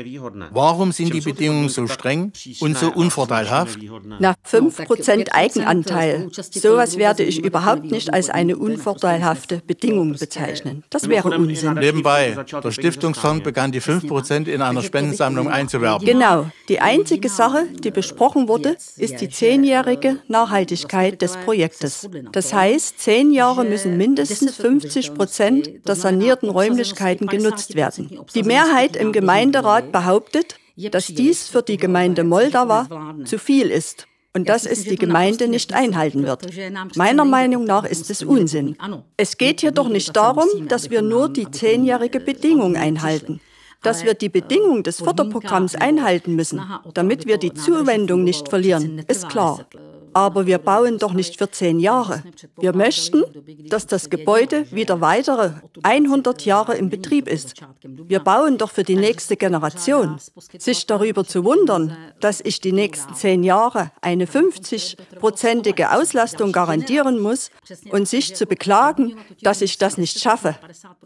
Warum 0.52 0.92
sind 0.92 1.12
die 1.12 1.22
Bedingungen 1.22 1.70
so 1.70 1.88
streng 1.88 2.32
und 2.60 2.78
so 2.78 2.92
unvorteilhaft? 2.92 3.80
Nach 4.20 4.36
5% 4.48 5.32
Eigenanteil. 5.32 6.30
Sowas 6.32 6.98
werde 6.98 7.24
ich 7.24 7.44
überhaupt 7.44 7.86
nicht 7.86 8.14
als 8.14 8.30
eine 8.30 8.56
unvorteilhafte 8.56 9.64
Bedingung 9.66 10.14
bezeichnen. 10.14 10.84
Das 10.92 11.10
wäre 11.10 11.30
Unsinn. 11.30 11.74
Nebenbei, 11.74 12.38
der 12.64 12.72
Stiftungsfonds 12.72 13.44
begann 13.44 13.72
die 13.72 13.82
5% 13.82 14.46
in 14.46 14.62
einer 14.62 14.84
Spendensammlung 14.84 15.50
einzuwerben. 15.50 16.06
Genau. 16.06 16.46
Die 16.70 16.80
einzige 16.80 17.30
Sache, 17.30 17.66
die 17.80 17.90
besprochen 17.90 18.48
wurde, 18.48 18.78
ist 18.98 19.20
die 19.20 19.30
zehnjährige 19.30 20.20
Nachhaltigkeit 20.28 20.75
Nachhaltigkeit 20.76 21.22
des 21.22 21.38
Projektes. 21.38 22.10
Das 22.32 22.54
heißt, 22.54 23.00
zehn 23.00 23.32
Jahre 23.32 23.64
müssen 23.64 23.98
mindestens 23.98 24.56
50 24.56 25.14
Prozent 25.14 25.88
der 25.88 25.96
sanierten 25.96 26.50
Räumlichkeiten 26.50 27.28
genutzt 27.28 27.76
werden. 27.76 28.20
Die 28.34 28.44
Mehrheit 28.44 28.96
im 28.96 29.12
Gemeinderat 29.12 29.92
behauptet, 29.92 30.56
dass 30.92 31.08
dies 31.08 31.48
für 31.48 31.62
die 31.62 31.78
Gemeinde 31.78 32.24
Moldau 32.24 32.84
zu 33.24 33.40
viel 33.40 33.72
ist 33.72 34.08
und 34.34 34.50
dass 34.50 34.66
es 34.66 34.84
die 34.84 34.98
Gemeinde 34.98 35.48
nicht 35.48 35.74
einhalten 35.74 36.26
wird. 36.26 36.48
Meiner 36.96 37.24
Meinung 37.24 37.64
nach 37.64 37.86
ist 37.86 38.10
es 38.10 38.22
Unsinn. 38.22 38.76
Es 39.16 39.38
geht 39.38 39.62
hier 39.62 39.72
doch 39.72 39.88
nicht 39.88 40.16
darum, 40.16 40.68
dass 40.68 40.90
wir 40.90 41.02
nur 41.02 41.30
die 41.30 41.50
zehnjährige 41.50 42.20
Bedingung 42.20 42.76
einhalten 42.76 43.40
dass 43.86 44.04
wir 44.04 44.16
die 44.16 44.30
Bedingung 44.30 44.82
des 44.82 44.98
Förderprogramms 44.98 45.76
einhalten 45.76 46.36
müssen, 46.36 46.60
damit 46.96 47.28
wir 47.28 47.38
die 47.38 47.54
Zuwendung 47.54 48.24
nicht 48.24 48.50
verlieren, 48.50 49.04
ist 49.08 49.30
klar. 49.30 49.68
Aber 50.16 50.46
wir 50.46 50.60
bauen 50.60 50.98
doch 50.98 51.12
nicht 51.12 51.38
für 51.38 51.52
zehn 51.52 51.78
Jahre. 51.78 52.24
Wir 52.58 52.74
möchten, 52.74 53.26
dass 53.68 53.86
das 53.86 54.10
Gebäude 54.10 54.66
wieder 54.72 55.02
weitere 55.02 55.52
100 55.84 56.46
Jahre 56.46 56.78
im 56.78 56.90
Betrieb 56.90 57.28
ist. 57.28 57.56
Wir 57.84 58.22
bauen 58.22 58.58
doch 58.58 58.72
für 58.72 58.86
die 58.86 58.96
nächste 58.96 59.36
Generation. 59.36 60.18
Sich 60.58 60.88
darüber 60.88 61.26
zu 61.26 61.44
wundern, 61.44 61.98
dass 62.22 62.40
ich 62.40 62.62
die 62.62 62.72
nächsten 62.72 63.14
zehn 63.14 63.44
Jahre 63.44 63.92
eine 64.02 64.26
50-prozentige 64.26 65.92
Auslastung 65.92 66.54
garantieren 66.54 67.20
muss 67.20 67.52
und 67.92 68.08
sich 68.08 68.38
zu 68.38 68.46
beklagen, 68.46 69.18
dass 69.42 69.62
ich 69.62 69.78
das 69.78 69.98
nicht 69.98 70.22
schaffe. 70.22 70.56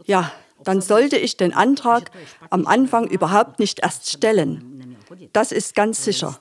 Ja, 0.05 0.31
dann 0.63 0.81
sollte 0.81 1.17
ich 1.17 1.35
den 1.35 1.55
Antrag 1.55 2.11
am 2.51 2.67
Anfang 2.67 3.07
überhaupt 3.07 3.57
nicht 3.57 3.79
erst 3.79 4.07
stellen. 4.11 4.97
Das 5.33 5.51
ist 5.51 5.73
ganz 5.73 6.03
sicher. 6.03 6.39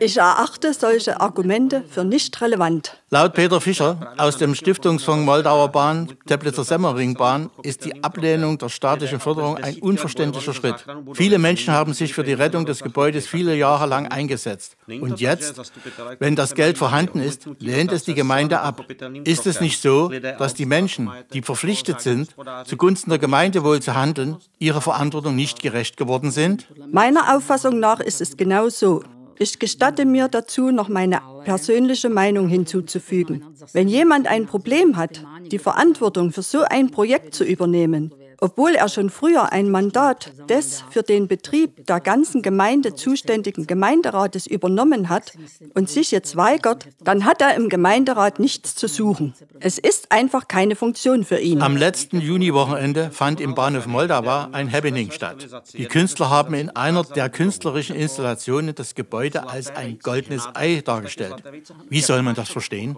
Ich 0.00 0.16
erachte 0.16 0.72
solche 0.72 1.20
Argumente 1.20 1.84
für 1.88 2.04
nicht 2.04 2.40
relevant. 2.40 3.02
Laut 3.10 3.34
Peter 3.34 3.60
Fischer 3.60 4.14
aus 4.16 4.36
dem 4.36 4.54
Stiftungsfonds 4.54 5.24
Moldauer 5.24 5.68
Bahn, 5.68 6.12
Teplitzer 6.26 6.64
Semmeringbahn, 6.64 7.50
ist 7.62 7.84
die 7.84 8.02
Ablehnung 8.02 8.58
der 8.58 8.68
staatlichen 8.68 9.20
Förderung 9.20 9.58
ein 9.58 9.78
unverständlicher 9.78 10.54
Schritt. 10.54 10.84
Viele 11.14 11.38
Menschen 11.38 11.72
haben 11.72 11.94
sich 11.94 12.14
für 12.14 12.24
die 12.24 12.32
Rettung 12.32 12.66
des 12.66 12.82
Gebäudes 12.82 13.26
viele 13.26 13.54
Jahre 13.54 13.86
lang 13.86 14.08
eingesetzt. 14.08 14.76
Und 14.88 15.20
jetzt, 15.20 15.72
wenn 16.18 16.36
das 16.36 16.54
Geld 16.54 16.78
vorhanden 16.78 17.20
ist, 17.20 17.48
lehnt 17.58 17.92
es 17.92 18.04
die 18.04 18.14
Gemeinde 18.14 18.60
ab. 18.60 18.84
Ist 19.24 19.46
es 19.46 19.60
nicht 19.60 19.80
so, 19.80 20.08
dass 20.08 20.54
die 20.54 20.66
Menschen, 20.66 21.10
die 21.32 21.42
verpflichtet 21.42 22.00
sind, 22.00 22.34
zugunsten 22.64 23.10
der 23.10 23.18
Gemeindewohl 23.18 23.80
zu 23.80 23.94
handeln, 23.94 24.36
ihrer 24.58 24.80
Verantwortung 24.80 25.36
nicht 25.36 25.62
gerecht 25.62 25.96
geworden 25.96 26.30
sind? 26.30 26.66
Meiner 26.90 27.36
Auffassung 27.36 27.78
nach 27.78 28.00
ist 28.00 28.20
es 28.20 28.36
genau 28.36 28.68
so. 28.68 29.02
Ich 29.38 29.58
gestatte 29.58 30.04
mir 30.04 30.28
dazu, 30.28 30.70
noch 30.70 30.88
meine 30.88 31.20
persönliche 31.44 32.08
Meinung 32.08 32.48
hinzuzufügen. 32.48 33.44
Wenn 33.72 33.88
jemand 33.88 34.26
ein 34.26 34.46
Problem 34.46 34.96
hat, 34.96 35.22
die 35.50 35.58
Verantwortung 35.58 36.32
für 36.32 36.42
so 36.42 36.62
ein 36.62 36.90
Projekt 36.90 37.34
zu 37.34 37.44
übernehmen, 37.44 38.12
obwohl 38.40 38.74
er 38.74 38.88
schon 38.88 39.10
früher 39.10 39.52
ein 39.52 39.70
Mandat 39.70 40.32
des 40.48 40.84
für 40.90 41.02
den 41.02 41.28
Betrieb 41.28 41.86
der 41.86 42.00
ganzen 42.00 42.42
Gemeinde 42.42 42.94
zuständigen 42.94 43.66
Gemeinderates 43.66 44.46
übernommen 44.46 45.08
hat 45.08 45.32
und 45.74 45.88
sich 45.88 46.10
jetzt 46.10 46.36
weigert, 46.36 46.88
dann 47.02 47.24
hat 47.24 47.40
er 47.40 47.54
im 47.54 47.68
Gemeinderat 47.68 48.38
nichts 48.38 48.74
zu 48.74 48.88
suchen. 48.88 49.34
Es 49.60 49.78
ist 49.78 50.12
einfach 50.12 50.48
keine 50.48 50.76
Funktion 50.76 51.24
für 51.24 51.38
ihn. 51.38 51.62
Am 51.62 51.76
letzten 51.76 52.20
Juniwochenende 52.20 53.10
fand 53.10 53.40
im 53.40 53.54
Bahnhof 53.54 53.86
Moldau 53.86 54.16
ein 54.52 54.72
Happening 54.72 55.10
statt. 55.10 55.46
Die 55.74 55.86
Künstler 55.86 56.30
haben 56.30 56.54
in 56.54 56.70
einer 56.70 57.04
der 57.04 57.28
künstlerischen 57.28 57.96
Installationen 57.96 58.74
das 58.74 58.94
Gebäude 58.94 59.48
als 59.48 59.70
ein 59.70 59.98
goldenes 59.98 60.48
Ei 60.54 60.82
dargestellt. 60.84 61.42
Wie 61.88 62.00
soll 62.00 62.22
man 62.22 62.34
das 62.34 62.48
verstehen? 62.48 62.96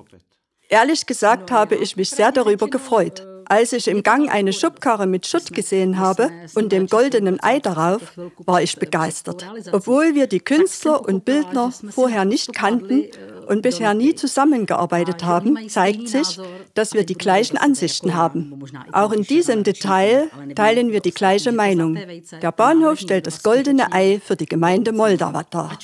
Ehrlich 0.69 1.07
gesagt 1.07 1.51
habe 1.51 1.77
ich 1.77 1.97
mich 1.97 2.11
sehr 2.11 2.31
darüber 2.31 2.69
gefreut. 2.69 3.27
Als 3.49 3.73
ich 3.73 3.89
im 3.89 4.03
Gang 4.03 4.31
eine 4.31 4.53
Schubkarre 4.53 5.07
mit 5.07 5.27
Schutt 5.27 5.53
gesehen 5.53 5.99
habe 5.99 6.31
und 6.55 6.71
dem 6.71 6.87
goldenen 6.87 7.43
Ei 7.43 7.61
darauf, 7.61 8.03
war 8.45 8.63
ich 8.63 8.77
begeistert. 8.77 9.47
Obwohl 9.73 10.15
wir 10.15 10.27
die 10.27 10.41
Künstler 10.41 11.07
und 11.07 11.25
Bildner 11.25 11.73
vorher 11.91 12.25
nicht 12.25 12.55
kannten 12.55 13.07
und 13.49 13.63
bisher 13.63 13.95
nie 13.95 14.15
zusammengearbeitet 14.15 15.25
haben, 15.25 15.69
zeigt 15.69 16.09
sich, 16.09 16.39
dass 16.75 16.93
wir 16.93 17.05
die 17.05 17.15
gleichen 17.15 17.57
Ansichten 17.57 18.15
haben. 18.15 18.63
Auch 18.93 19.13
in 19.13 19.23
diesem 19.23 19.65
Detail 19.65 20.29
teilen 20.55 20.93
wir 20.93 21.01
die 21.01 21.13
gleiche 21.13 21.53
Meinung. 21.53 21.99
Der 22.43 22.53
Bahnhof 22.53 22.99
stellt 22.99 23.27
das 23.27 23.43
goldene 23.43 23.93
Ei 23.93 24.21
für 24.23 24.37
die 24.37 24.47
Gemeinde 24.47 24.93
Moldau 24.93 25.33
dar. 25.51 25.79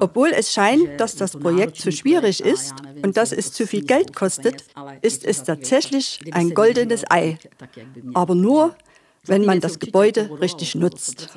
Obwohl 0.00 0.30
es 0.30 0.52
scheint, 0.52 0.98
dass 0.98 1.14
das 1.16 1.32
Projekt 1.32 1.76
zu 1.76 1.92
schwierig 1.92 2.40
ist 2.40 2.74
und 3.02 3.16
dass 3.16 3.32
es 3.32 3.52
zu 3.52 3.66
viel 3.66 3.84
Geld 3.84 4.16
kostet, 4.16 4.64
ist 5.02 5.24
es 5.24 5.42
tatsächlich 5.42 6.20
ein 6.32 6.54
goldenes 6.54 7.04
Ei. 7.10 7.38
Aber 8.14 8.34
nur, 8.34 8.74
wenn 9.26 9.44
man 9.44 9.60
das 9.60 9.78
Gebäude 9.78 10.30
richtig 10.40 10.74
nutzt. 10.74 11.28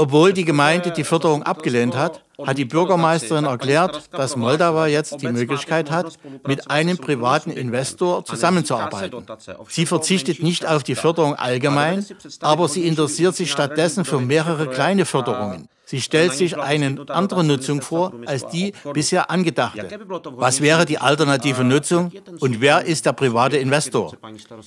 Obwohl 0.00 0.32
die 0.32 0.46
Gemeinde 0.46 0.92
die 0.92 1.04
Förderung 1.04 1.42
abgelehnt 1.42 1.94
hat, 1.94 2.24
hat 2.46 2.56
die 2.56 2.64
Bürgermeisterin 2.64 3.44
erklärt, 3.44 4.08
dass 4.12 4.34
Moldau 4.34 4.86
jetzt 4.86 5.20
die 5.20 5.28
Möglichkeit 5.28 5.90
hat, 5.90 6.16
mit 6.46 6.70
einem 6.70 6.96
privaten 6.96 7.50
Investor 7.50 8.24
zusammenzuarbeiten. 8.24 9.26
Sie 9.68 9.84
verzichtet 9.84 10.42
nicht 10.42 10.66
auf 10.66 10.84
die 10.84 10.94
Förderung 10.94 11.34
allgemein, 11.34 12.06
aber 12.40 12.66
sie 12.68 12.86
interessiert 12.86 13.36
sich 13.36 13.52
stattdessen 13.52 14.06
für 14.06 14.20
mehrere 14.20 14.68
kleine 14.68 15.04
Förderungen. 15.04 15.68
Sie 15.84 16.00
stellt 16.00 16.32
sich 16.32 16.56
eine 16.56 17.04
andere 17.08 17.44
Nutzung 17.44 17.82
vor 17.82 18.14
als 18.24 18.46
die 18.46 18.72
bisher 18.94 19.30
angedachte. 19.30 19.86
Was 20.30 20.62
wäre 20.62 20.86
die 20.86 20.96
alternative 20.96 21.62
Nutzung 21.62 22.10
und 22.38 22.62
wer 22.62 22.86
ist 22.86 23.04
der 23.04 23.12
private 23.12 23.58
Investor, 23.58 24.16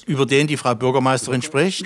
über 0.06 0.28
den 0.28 0.46
die 0.46 0.58
Frau 0.58 0.76
Bürgermeisterin 0.76 1.42
spricht? 1.42 1.86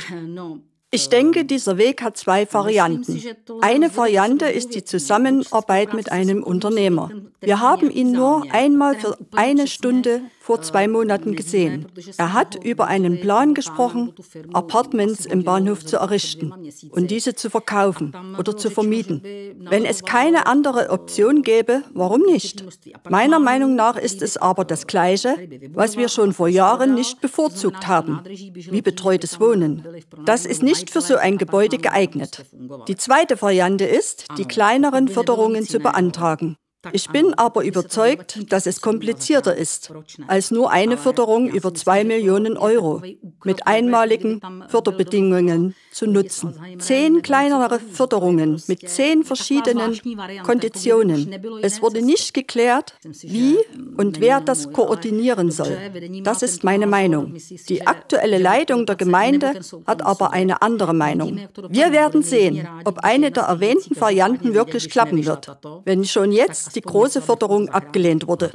Ich 0.90 1.10
denke, 1.10 1.44
dieser 1.44 1.78
Weg 1.78 2.02
hat 2.02 2.16
zwei 2.16 2.48
Varianten. 2.52 3.22
Eine 3.60 3.96
Variante 3.98 4.46
ist 4.46 4.74
die 4.74 4.86
Zusammenarbeit 4.86 5.94
mit 5.94 6.14
einem 6.14 6.44
Unternehmer. 6.44 7.12
Wir 7.42 7.60
haben 7.60 7.92
ihn 7.92 8.14
nur 8.14 8.46
einmal 8.52 8.96
für 8.96 9.18
eine 9.36 9.68
Stunde 9.68 10.22
vor 10.40 10.62
zwei 10.62 10.88
Monaten 10.88 11.36
gesehen. 11.36 11.88
Er 12.16 12.32
hat 12.32 12.64
über 12.64 12.88
einen 12.88 13.20
Plan 13.20 13.54
gesprochen, 13.54 14.14
Apartments 14.54 15.26
im 15.26 15.44
Bahnhof 15.44 15.86
zu 15.86 15.98
errichten 15.98 16.54
und 16.92 17.12
diese 17.12 17.36
zu 17.36 17.50
verkaufen 17.50 18.14
oder 18.40 18.56
zu 18.56 18.70
vermieten. 18.70 19.22
Wenn 19.70 19.84
es 19.84 20.06
keine 20.06 20.48
andere 20.48 20.90
Option 20.90 21.42
gäbe, 21.42 21.84
warum 21.94 22.22
nicht? 22.22 22.64
Meiner 23.10 23.40
Meinung 23.40 23.76
nach 23.76 23.98
ist 23.98 24.22
es 24.22 24.38
aber 24.38 24.64
das 24.64 24.88
Gleiche, 24.88 25.36
was 25.74 25.98
wir 25.98 26.08
schon 26.08 26.32
vor 26.32 26.48
Jahren 26.48 26.94
nicht 26.96 27.20
bevorzugt 27.20 27.88
haben, 27.88 28.22
wie 28.26 28.82
betreutes 28.82 29.42
Wohnen. 29.42 29.86
Das 30.24 30.46
ist 30.46 30.64
nicht 30.64 30.77
für 30.86 31.02
so 31.02 31.18
ein 31.18 31.38
Gebäude 31.38 31.78
geeignet. 31.78 32.46
Die 32.88 32.96
zweite 32.96 33.42
Variante 33.42 33.86
ist, 33.86 34.26
die 34.38 34.46
kleineren 34.46 35.08
Förderungen 35.08 35.66
zu 35.66 35.80
beantragen. 35.80 36.58
Ich 36.92 37.10
bin 37.10 37.34
aber 37.34 37.64
überzeugt, 37.64 38.52
dass 38.52 38.66
es 38.66 38.82
komplizierter 38.82 39.56
ist 39.56 39.92
als 40.28 40.52
nur 40.52 40.72
eine 40.72 40.98
Förderung 40.98 41.50
über 41.50 41.74
zwei 41.74 42.04
Millionen 42.04 42.58
Euro 42.58 43.02
mit 43.44 43.68
einmaligen 43.68 44.42
Förderbedingungen 44.68 45.76
zu 45.92 46.06
nutzen. 46.06 46.54
Zehn 46.80 47.22
kleinere 47.22 47.80
Förderungen 47.80 48.62
mit 48.68 48.88
zehn 48.90 49.24
verschiedenen 49.24 50.00
Konditionen. 50.44 51.34
Es 51.62 51.82
wurde 51.82 52.02
nicht 52.02 52.34
geklärt, 52.34 52.96
wie 53.22 53.58
und 53.98 54.20
wer 54.20 54.42
das 54.42 54.72
koordinieren 54.72 55.52
soll. 55.52 55.78
Das 56.24 56.42
ist 56.42 56.64
meine 56.64 56.88
Meinung. 56.88 57.36
Die 57.70 57.88
aktuelle 57.88 58.38
Leitung 58.38 58.86
der 58.86 58.96
Gemeinde 58.96 59.60
hat 59.86 60.02
aber 60.06 60.34
eine 60.34 60.62
andere 60.62 60.94
Meinung. 60.94 61.40
Wir 61.70 61.92
werden 61.92 62.22
sehen, 62.22 62.68
ob 62.86 63.00
eine 63.00 63.32
der 63.32 63.44
erwähnten 63.44 64.00
Varianten 64.00 64.54
wirklich 64.54 64.90
klappen 64.90 65.26
wird. 65.26 65.58
Wenn 65.86 66.06
schon 66.06 66.32
jetzt 66.32 66.76
die 66.78 66.82
große 66.82 67.22
Förderung 67.22 67.70
abgelehnt 67.70 68.28
wurde. 68.28 68.52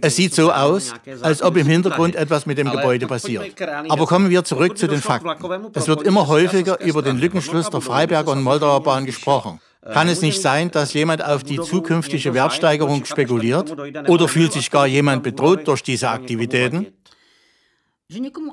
Es 0.00 0.16
sieht 0.16 0.34
so 0.34 0.52
aus, 0.52 0.94
als 1.20 1.42
ob 1.42 1.56
im 1.56 1.66
Hintergrund 1.66 2.14
etwas 2.14 2.46
mit 2.46 2.58
dem 2.58 2.70
Gebäude 2.70 3.06
passiert. 3.06 3.44
Aber 3.88 4.06
kommen 4.06 4.30
wir 4.30 4.44
zurück 4.44 4.78
zu 4.78 4.86
den 4.86 5.00
Fakten. 5.00 5.30
Es 5.74 5.88
wird 5.88 6.02
immer 6.02 6.28
häufiger 6.28 6.80
über 6.80 7.02
den 7.02 7.18
Lückenschluss 7.18 7.70
der 7.70 7.80
Freiberger 7.80 8.32
und 8.32 8.42
Moldauer 8.42 8.82
Bahn 8.82 9.04
gesprochen. 9.04 9.60
Kann 9.84 10.08
es 10.08 10.22
nicht 10.22 10.40
sein, 10.40 10.70
dass 10.70 10.92
jemand 10.92 11.24
auf 11.24 11.42
die 11.42 11.60
zukünftige 11.60 12.34
Wertsteigerung 12.34 13.04
spekuliert? 13.04 13.74
Oder 14.08 14.28
fühlt 14.28 14.52
sich 14.52 14.70
gar 14.70 14.86
jemand 14.86 15.24
bedroht 15.24 15.66
durch 15.66 15.82
diese 15.82 16.08
Aktivitäten? 16.08 16.86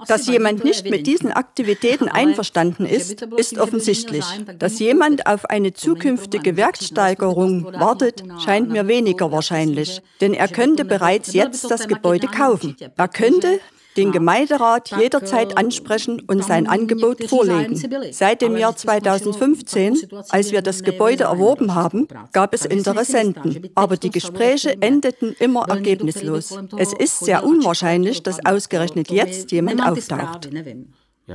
Dass 0.08 0.28
jemand 0.28 0.63
nicht 0.63 0.89
mit 0.89 1.08
diesen 1.08 1.32
Aktivitäten 1.32 2.08
einverstanden 2.08 2.86
ist, 2.86 3.22
ist 3.22 3.58
offensichtlich. 3.58 4.25
Dass 4.58 4.80
jemand 4.80 5.25
auf 5.28 5.46
eine 5.46 5.74
zukünftige 5.74 6.58
Wertsteigerung 6.58 7.66
wartet, 7.74 8.24
scheint 8.44 8.70
mir 8.70 8.88
weniger 8.88 9.32
wahrscheinlich. 9.32 10.01
Denn 10.22 10.34
er 10.34 10.48
könnte 10.48 10.86
bereits 10.86 11.34
jetzt 11.34 11.70
das 11.70 11.88
Gebäude 11.88 12.28
kaufen. 12.28 12.75
Er 12.96 13.08
könnte 13.08 13.60
den 13.98 14.12
Gemeinderat 14.12 14.91
jederzeit 14.98 15.58
ansprechen 15.58 16.22
und 16.27 16.43
sein 16.43 16.67
Angebot 16.67 17.24
vorlegen. 17.25 17.75
Seit 18.12 18.41
dem 18.41 18.58
Jahr 18.58 18.75
2015, 18.75 20.08
als 20.29 20.51
wir 20.51 20.62
das 20.62 20.84
Gebäude 20.84 21.25
erworben 21.25 21.75
haben, 21.75 22.08
gab 22.31 22.53
es 22.53 22.65
Interessenten, 22.65 23.69
aber 23.75 23.98
die 23.98 24.12
Gespräche 24.12 24.81
endeten 24.81 25.36
immer 25.39 25.67
ergebnislos. 25.67 26.58
Es 26.77 26.93
ist 26.93 27.19
sehr 27.19 27.43
unwahrscheinlich, 27.43 28.24
dass 28.24 28.46
ausgerechnet 28.46 29.12
jetzt 29.12 29.51
jemand 29.51 29.81
auftaucht. 29.81 30.50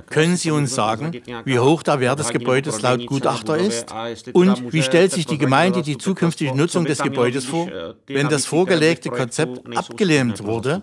Können 0.06 0.36
Sie 0.36 0.50
uns 0.50 0.74
sagen, 0.74 1.12
wie 1.44 1.58
hoch 1.58 1.82
der 1.82 2.00
Wert 2.00 2.18
des 2.18 2.30
Gebäudes 2.30 2.82
laut 2.82 3.06
Gutachter 3.06 3.56
ist? 3.56 3.94
Und 4.32 4.72
wie 4.72 4.82
stellt 4.82 5.12
sich 5.12 5.26
die 5.26 5.38
Gemeinde 5.38 5.82
die 5.82 5.98
zukünftige 5.98 6.54
Nutzung 6.54 6.84
des 6.84 6.98
Gebäudes 6.98 7.44
vor, 7.44 7.68
wenn 8.06 8.28
das 8.28 8.46
vorgelegte 8.46 9.10
Konzept 9.10 9.62
abgelehnt 9.76 10.44
wurde? 10.44 10.82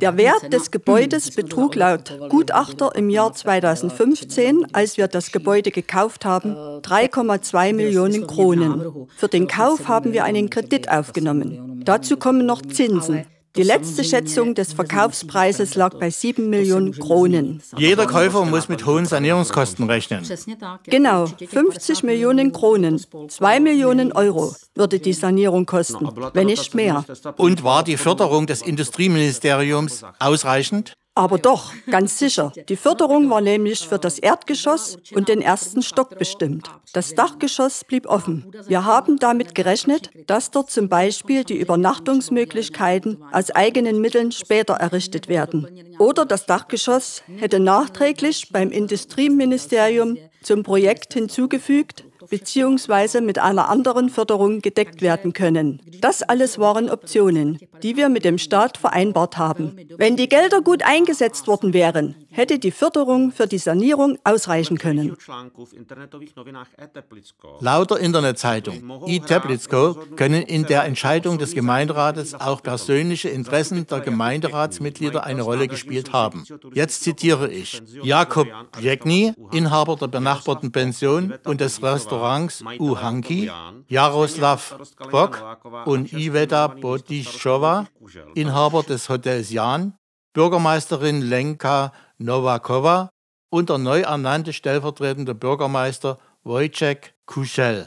Der 0.00 0.16
Wert 0.16 0.52
des 0.52 0.70
Gebäudes 0.70 1.30
betrug 1.32 1.74
laut 1.74 2.18
Gutachter 2.30 2.94
im 2.96 3.10
Jahr 3.10 3.34
2015, 3.34 4.66
als 4.72 4.96
wir 4.96 5.06
das 5.06 5.32
Gebäude 5.32 5.70
gekauft 5.70 6.24
haben, 6.24 6.54
3,2 6.54 7.74
Millionen 7.74 8.26
Kronen. 8.26 9.06
Für 9.14 9.28
den 9.28 9.48
Kauf 9.48 9.88
haben 9.88 10.14
wir 10.14 10.24
einen 10.24 10.48
Kredit 10.48 10.90
aufgenommen. 10.90 11.82
Dazu 11.84 12.16
kommen 12.16 12.46
noch 12.46 12.62
Zinsen. 12.62 13.26
Die 13.54 13.62
letzte 13.62 14.02
Schätzung 14.02 14.54
des 14.54 14.72
Verkaufspreises 14.72 15.74
lag 15.74 15.98
bei 15.98 16.08
7 16.08 16.48
Millionen 16.48 16.92
Kronen. 16.92 17.62
Jeder 17.76 18.06
Käufer 18.06 18.46
muss 18.46 18.70
mit 18.70 18.86
hohen 18.86 19.04
Sanierungskosten 19.04 19.90
rechnen. 19.90 20.24
Genau, 20.84 21.26
50 21.26 22.02
Millionen 22.02 22.52
Kronen, 22.52 22.98
2 23.28 23.60
Millionen 23.60 24.12
Euro 24.12 24.54
würde 24.74 25.00
die 25.00 25.12
Sanierung 25.12 25.66
kosten, 25.66 26.08
wenn 26.32 26.46
nicht 26.46 26.74
mehr. 26.74 27.04
Und 27.36 27.62
war 27.62 27.84
die 27.84 27.98
Förderung 27.98 28.46
des 28.46 28.62
Industrieministeriums 28.62 30.02
ausreichend? 30.18 30.94
Aber 31.14 31.36
doch, 31.36 31.72
ganz 31.90 32.18
sicher. 32.18 32.52
Die 32.68 32.76
Förderung 32.76 33.28
war 33.28 33.42
nämlich 33.42 33.86
für 33.86 33.98
das 33.98 34.18
Erdgeschoss 34.18 34.96
und 35.14 35.28
den 35.28 35.42
ersten 35.42 35.82
Stock 35.82 36.18
bestimmt. 36.18 36.70
Das 36.94 37.14
Dachgeschoss 37.14 37.84
blieb 37.84 38.06
offen. 38.06 38.50
Wir 38.66 38.86
haben 38.86 39.18
damit 39.18 39.54
gerechnet, 39.54 40.10
dass 40.26 40.50
dort 40.50 40.70
zum 40.70 40.88
Beispiel 40.88 41.44
die 41.44 41.58
Übernachtungsmöglichkeiten 41.58 43.22
aus 43.30 43.50
eigenen 43.50 44.00
Mitteln 44.00 44.32
später 44.32 44.74
errichtet 44.74 45.28
werden. 45.28 45.68
Oder 45.98 46.24
das 46.24 46.46
Dachgeschoss 46.46 47.22
hätte 47.36 47.60
nachträglich 47.60 48.48
beim 48.50 48.70
Industrieministerium 48.70 50.16
zum 50.42 50.62
Projekt 50.62 51.12
hinzugefügt, 51.12 52.04
beziehungsweise 52.32 53.20
mit 53.20 53.38
einer 53.38 53.68
anderen 53.68 54.08
Förderung 54.08 54.62
gedeckt 54.62 55.02
werden 55.02 55.34
können. 55.34 55.82
Das 56.00 56.22
alles 56.22 56.58
waren 56.58 56.88
Optionen, 56.88 57.58
die 57.82 57.94
wir 57.98 58.08
mit 58.08 58.24
dem 58.24 58.38
Staat 58.38 58.78
vereinbart 58.78 59.36
haben. 59.36 59.76
Wenn 59.98 60.16
die 60.16 60.30
Gelder 60.30 60.62
gut 60.62 60.82
eingesetzt 60.82 61.46
worden 61.46 61.74
wären, 61.74 62.14
hätte 62.30 62.58
die 62.58 62.70
Förderung 62.70 63.32
für 63.32 63.46
die 63.46 63.58
Sanierung 63.58 64.18
ausreichen 64.24 64.78
können. 64.78 65.14
Laut 67.60 67.90
der 67.90 67.98
Internetzeitung 67.98 69.02
e-Teplitsko 69.06 69.94
können 70.16 70.42
in 70.42 70.64
der 70.64 70.84
Entscheidung 70.84 71.36
des 71.36 71.52
Gemeinderates 71.52 72.32
auch 72.32 72.62
persönliche 72.62 73.28
Interessen 73.28 73.86
der 73.86 74.00
Gemeinderatsmitglieder 74.00 75.24
eine 75.24 75.42
Rolle 75.42 75.68
gespielt 75.68 76.14
haben. 76.14 76.46
Jetzt 76.72 77.02
zitiere 77.02 77.50
ich. 77.50 77.82
Jakob 78.02 78.48
Jekny, 78.80 79.34
Inhaber 79.52 79.96
der 79.96 80.08
benachbarten 80.08 80.72
Pension 80.72 81.34
und 81.44 81.60
des 81.60 81.82
Restaurants 81.82 82.21
Uhanki, 82.78 83.50
Jaroslav 83.88 84.76
Bok 85.10 85.58
und 85.86 86.12
Iveta 86.12 86.68
Bodischowa, 86.68 87.86
Inhaber 88.34 88.82
des 88.82 89.08
Hotels 89.08 89.50
Jan, 89.50 89.94
Bürgermeisterin 90.32 91.20
Lenka 91.20 91.92
Novakova 92.18 93.10
und 93.50 93.68
der 93.68 93.78
neu 93.78 94.00
ernannte 94.00 94.52
stellvertretende 94.52 95.34
Bürgermeister 95.34 96.18
Wojciech 96.44 97.12
Kuschel 97.26 97.86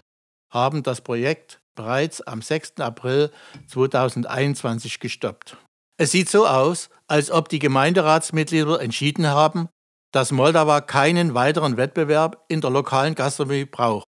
haben 0.49 0.83
das 0.83 1.01
Projekt 1.01 1.59
bereits 1.75 2.21
am 2.21 2.41
6. 2.41 2.79
April 2.79 3.31
2021 3.67 4.99
gestoppt. 4.99 5.57
Es 5.97 6.11
sieht 6.11 6.29
so 6.29 6.47
aus, 6.47 6.89
als 7.07 7.31
ob 7.31 7.49
die 7.49 7.59
Gemeinderatsmitglieder 7.59 8.81
entschieden 8.81 9.27
haben, 9.27 9.69
dass 10.11 10.31
Moldau 10.31 10.79
keinen 10.81 11.33
weiteren 11.33 11.77
Wettbewerb 11.77 12.45
in 12.47 12.61
der 12.61 12.69
lokalen 12.69 13.15
Gastronomie 13.15 13.65
braucht. 13.65 14.05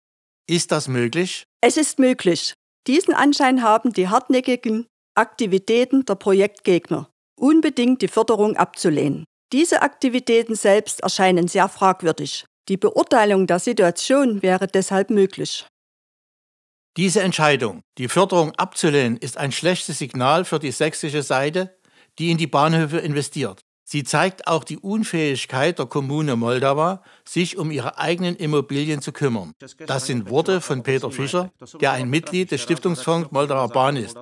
Ist 0.49 0.71
das 0.71 0.87
möglich? 0.87 1.43
Es 1.61 1.75
ist 1.75 1.99
möglich. 1.99 2.53
Diesen 2.87 3.13
Anschein 3.13 3.63
haben 3.63 3.91
die 3.91 4.07
hartnäckigen 4.07 4.87
Aktivitäten 5.13 6.05
der 6.05 6.15
Projektgegner, 6.15 7.09
unbedingt 7.37 8.01
die 8.01 8.07
Förderung 8.07 8.55
abzulehnen. 8.55 9.25
Diese 9.51 9.81
Aktivitäten 9.81 10.55
selbst 10.55 11.01
erscheinen 11.01 11.49
sehr 11.49 11.67
fragwürdig. 11.67 12.45
Die 12.69 12.77
Beurteilung 12.77 13.45
der 13.45 13.59
Situation 13.59 14.41
wäre 14.41 14.67
deshalb 14.67 15.09
möglich. 15.09 15.65
Diese 16.95 17.21
Entscheidung, 17.21 17.81
die 17.97 18.07
Förderung 18.07 18.53
abzulehnen, 18.55 19.17
ist 19.17 19.37
ein 19.37 19.51
schlechtes 19.51 19.99
Signal 19.99 20.45
für 20.45 20.59
die 20.59 20.71
sächsische 20.71 21.23
Seite, 21.23 21.77
die 22.19 22.31
in 22.31 22.37
die 22.37 22.47
Bahnhöfe 22.47 22.99
investiert. 22.99 23.61
Sie 23.89 24.03
zeigt 24.03 24.47
auch 24.47 24.65
die 24.65 24.77
Unfähigkeit 24.77 25.79
der 25.79 25.85
Kommune 25.85 26.35
Moldau, 26.35 26.99
sich 27.23 27.57
um 27.57 27.71
ihre 27.71 27.97
eigenen 27.97 28.35
Immobilien 28.35 29.01
zu 29.01 29.13
kümmern. 29.13 29.53
Das 29.85 30.07
sind 30.07 30.29
Worte 30.29 30.59
von 30.59 30.83
Peter 30.83 31.09
Fischer, 31.09 31.51
der 31.79 31.93
ein 31.93 32.09
Mitglied 32.09 32.51
des 32.51 32.61
Stiftungsfonds 32.61 33.31
Moldauer 33.31 33.69
Bahn 33.69 33.95
ist. 33.95 34.17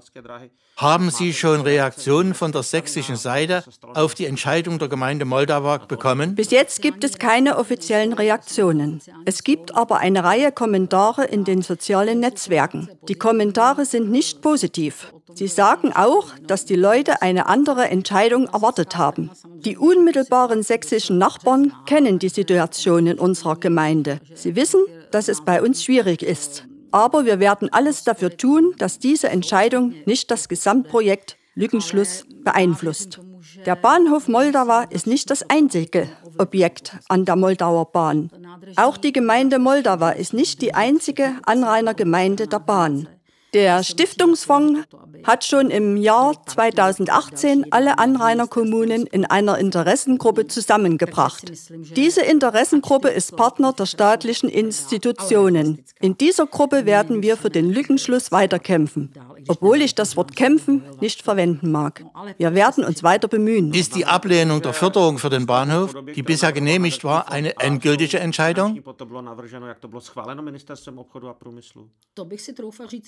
Haben 0.78 1.10
Sie 1.10 1.34
schon 1.34 1.62
Reaktionen 1.62 2.36
von 2.36 2.52
der 2.52 2.62
sächsischen 2.62 3.16
Seite 3.16 3.64
auf 3.96 4.14
die 4.14 4.28
Entscheidung 4.28 4.78
der 4.78 4.88
Gemeinde 4.88 5.26
Moldau 5.26 5.80
bekommen? 5.80 6.36
Bis 6.36 6.52
jetzt 6.52 6.84
gibt 6.84 7.04
es 7.04 7.18
keine 7.18 7.58
offiziellen 7.58 8.14
Reaktionen. 8.14 9.02
Es 9.26 9.44
gibt 9.44 9.74
aber 9.74 9.98
eine 9.98 10.24
Reihe 10.24 10.52
Kommentare 10.52 11.24
in 11.26 11.44
den 11.44 11.64
sozialen 11.64 12.20
Netzwerken. 12.20 12.88
Die 13.08 13.16
Kommentare 13.16 13.86
sind 13.86 14.12
nicht 14.12 14.44
positiv. 14.44 15.12
Sie 15.34 15.48
sagen 15.48 15.92
auch, 15.94 16.30
dass 16.46 16.66
die 16.66 16.76
Leute 16.76 17.22
eine 17.22 17.48
andere 17.48 17.90
Entscheidung 17.90 18.48
erwartet 18.48 18.96
haben. 18.96 19.32
Die 19.56 19.78
unmittelbaren 19.78 20.62
sächsischen 20.62 21.18
Nachbarn 21.18 21.74
kennen 21.86 22.20
die 22.20 22.30
Situation 22.30 23.08
in 23.08 23.20
unserer 23.20 23.56
Gemeinde. 23.56 24.20
Sie 24.36 24.56
wissen, 24.56 24.82
dass 25.12 25.28
es 25.28 25.44
bei 25.44 25.62
uns 25.62 25.84
schwierig 25.84 26.22
ist. 26.22 26.66
Aber 26.92 27.26
wir 27.26 27.40
werden 27.40 27.74
alles 27.74 28.04
dafür 28.04 28.38
tun, 28.38 28.74
dass 28.78 29.00
diese 29.00 29.30
Entscheidung 29.30 29.96
nicht 30.06 30.30
das 30.32 30.48
Gesamtprojekt 30.48 31.38
Lückenschluss 31.56 32.26
beeinflusst. 32.44 33.20
Der 33.66 33.76
Bahnhof 33.76 34.28
Moldau 34.28 34.84
ist 34.90 35.08
nicht 35.08 35.30
das 35.32 35.50
einzige 35.50 36.10
Objekt 36.38 36.98
an 37.08 37.26
der 37.26 37.36
Moldauer 37.36 37.92
Bahn. 37.92 38.30
Auch 38.76 38.98
die 38.98 39.14
Gemeinde 39.14 39.60
Moldau 39.60 40.12
ist 40.12 40.34
nicht 40.34 40.62
die 40.62 40.74
einzige 40.74 41.36
Anrainergemeinde 41.46 42.48
der 42.48 42.60
Bahn. 42.60 43.08
Der 43.56 43.84
Stiftungsfonds 43.84 44.82
hat 45.24 45.46
schon 45.46 45.70
im 45.70 45.96
Jahr 45.96 46.36
2018 46.46 47.72
alle 47.72 48.00
Anrainerkommunen 48.00 49.08
in 49.08 49.24
einer 49.24 49.58
Interessengruppe 49.58 50.48
zusammengebracht. 50.48 51.54
Diese 51.96 52.22
Interessengruppe 52.22 53.08
ist 53.08 53.38
Partner 53.38 53.72
der 53.72 53.86
staatlichen 53.86 54.50
Institutionen. 54.50 55.86
In 56.02 56.18
dieser 56.18 56.48
Gruppe 56.48 56.86
werden 56.86 57.24
wir 57.24 57.38
für 57.38 57.50
den 57.50 57.72
Lückenschluss 57.72 58.34
weiterkämpfen 58.34 59.14
obwohl 59.48 59.82
ich 59.82 59.96
das 59.96 60.16
Wort 60.18 60.36
kämpfen 60.36 60.84
nicht 61.02 61.22
verwenden 61.22 61.72
mag. 61.72 62.06
Wir 62.38 62.54
werden 62.54 62.84
uns 62.84 63.04
weiter 63.04 63.28
bemühen. 63.28 63.74
Ist 63.74 63.96
die 63.96 64.06
Ablehnung 64.06 64.62
der 64.62 64.74
Förderung 64.74 65.18
für 65.18 65.30
den 65.30 65.46
Bahnhof, 65.46 65.96
die 66.16 66.24
bisher 66.24 66.52
genehmigt 66.52 67.04
war, 67.04 67.32
eine 67.32 67.58
endgültige 67.58 68.20
Entscheidung? 68.20 68.82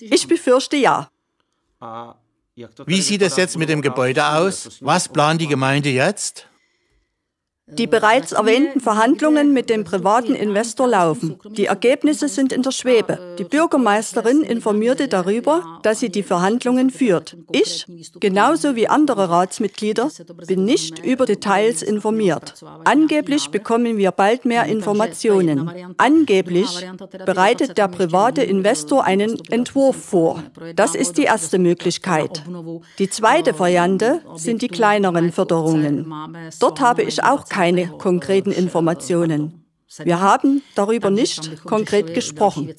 Ich 0.00 0.28
befürchte 0.28 0.76
ja. 0.76 1.08
Wie 2.86 3.00
sieht 3.00 3.22
es 3.22 3.36
jetzt 3.36 3.56
mit 3.56 3.68
dem 3.68 3.82
Gebäude 3.82 4.26
aus? 4.26 4.78
Was 4.80 5.08
plant 5.08 5.40
die 5.40 5.46
Gemeinde 5.46 5.90
jetzt? 5.90 6.47
Die 7.70 7.86
bereits 7.86 8.32
erwähnten 8.32 8.80
Verhandlungen 8.80 9.52
mit 9.52 9.68
dem 9.68 9.84
privaten 9.84 10.34
Investor 10.34 10.88
laufen. 10.88 11.38
Die 11.50 11.66
Ergebnisse 11.66 12.28
sind 12.28 12.50
in 12.52 12.62
der 12.62 12.70
Schwebe. 12.70 13.36
Die 13.38 13.44
Bürgermeisterin 13.44 14.42
informierte 14.42 15.06
darüber, 15.06 15.78
dass 15.82 16.00
sie 16.00 16.08
die 16.08 16.22
Verhandlungen 16.22 16.88
führt. 16.88 17.36
Ich, 17.52 17.84
genauso 18.20 18.74
wie 18.74 18.88
andere 18.88 19.28
Ratsmitglieder, 19.28 20.10
bin 20.46 20.64
nicht 20.64 21.04
über 21.04 21.26
Details 21.26 21.82
informiert. 21.82 22.54
Angeblich 22.84 23.50
bekommen 23.50 23.98
wir 23.98 24.12
bald 24.12 24.46
mehr 24.46 24.64
Informationen. 24.64 25.94
Angeblich 25.98 26.86
bereitet 27.26 27.76
der 27.76 27.88
private 27.88 28.42
Investor 28.42 29.04
einen 29.04 29.38
Entwurf 29.50 29.96
vor. 29.96 30.42
Das 30.74 30.94
ist 30.94 31.18
die 31.18 31.24
erste 31.24 31.58
Möglichkeit. 31.58 32.42
Die 32.98 33.10
zweite 33.10 33.58
Variante 33.58 34.22
sind 34.36 34.62
die 34.62 34.68
kleineren 34.68 35.32
Förderungen. 35.32 36.12
Dort 36.60 36.80
habe 36.80 37.02
ich 37.02 37.22
auch 37.22 37.44
keine 37.44 37.57
keine 37.58 37.88
konkreten 37.88 38.52
Informationen. 38.52 39.67
Wir 40.04 40.20
haben 40.20 40.62
darüber 40.74 41.08
nicht 41.08 41.64
konkret 41.64 42.12
gesprochen. 42.12 42.74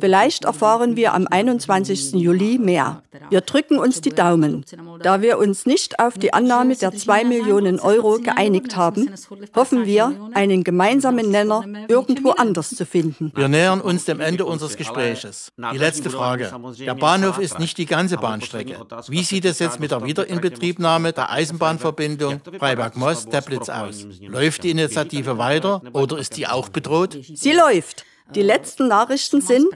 Vielleicht 0.00 0.44
erfahren 0.44 0.94
wir 0.94 1.12
am 1.12 1.26
21. 1.26 2.12
Juli 2.12 2.58
mehr. 2.58 3.02
Wir 3.30 3.40
drücken 3.40 3.78
uns 3.78 4.00
die 4.00 4.10
Daumen. 4.10 4.64
Da 5.02 5.22
wir 5.22 5.38
uns 5.38 5.66
nicht 5.66 5.98
auf 5.98 6.18
die 6.18 6.32
Annahme 6.32 6.76
der 6.76 6.92
2 6.92 7.24
Millionen 7.24 7.80
Euro 7.80 8.18
geeinigt 8.18 8.76
haben, 8.76 9.10
hoffen 9.56 9.86
wir, 9.86 10.30
einen 10.34 10.62
gemeinsamen 10.62 11.30
Nenner 11.30 11.64
irgendwo 11.88 12.30
anders 12.30 12.70
zu 12.70 12.86
finden. 12.86 13.32
Wir 13.34 13.48
nähern 13.48 13.80
uns 13.80 14.04
dem 14.04 14.20
Ende 14.20 14.44
unseres 14.44 14.76
Gespräches. 14.76 15.50
Die 15.72 15.78
letzte 15.78 16.10
Frage. 16.10 16.52
Der 16.78 16.94
Bahnhof 16.94 17.38
ist 17.38 17.58
nicht 17.58 17.76
die 17.76 17.86
ganze 17.86 18.18
Bahnstrecke. 18.18 18.76
Wie 19.08 19.24
sieht 19.24 19.46
es 19.46 19.58
jetzt 19.58 19.80
mit 19.80 19.90
der 19.90 20.04
Wiederinbetriebnahme 20.04 21.12
der 21.12 21.30
Eisenbahnverbindung 21.30 22.40
Freiberg-Most-Teplitz 22.58 23.68
aus? 23.68 24.06
Läuft 24.20 24.62
die 24.62 24.70
Initiative 24.70 25.38
weiter 25.38 25.82
oder 25.92 26.18
ist 26.18 26.36
die 26.36 26.51
auch 26.52 26.68
bedroht? 26.68 27.18
Sie 27.34 27.52
läuft. 27.52 28.04
Die 28.34 28.42
letzten 28.42 28.88
Nachrichten 28.88 29.40
sind, 29.40 29.68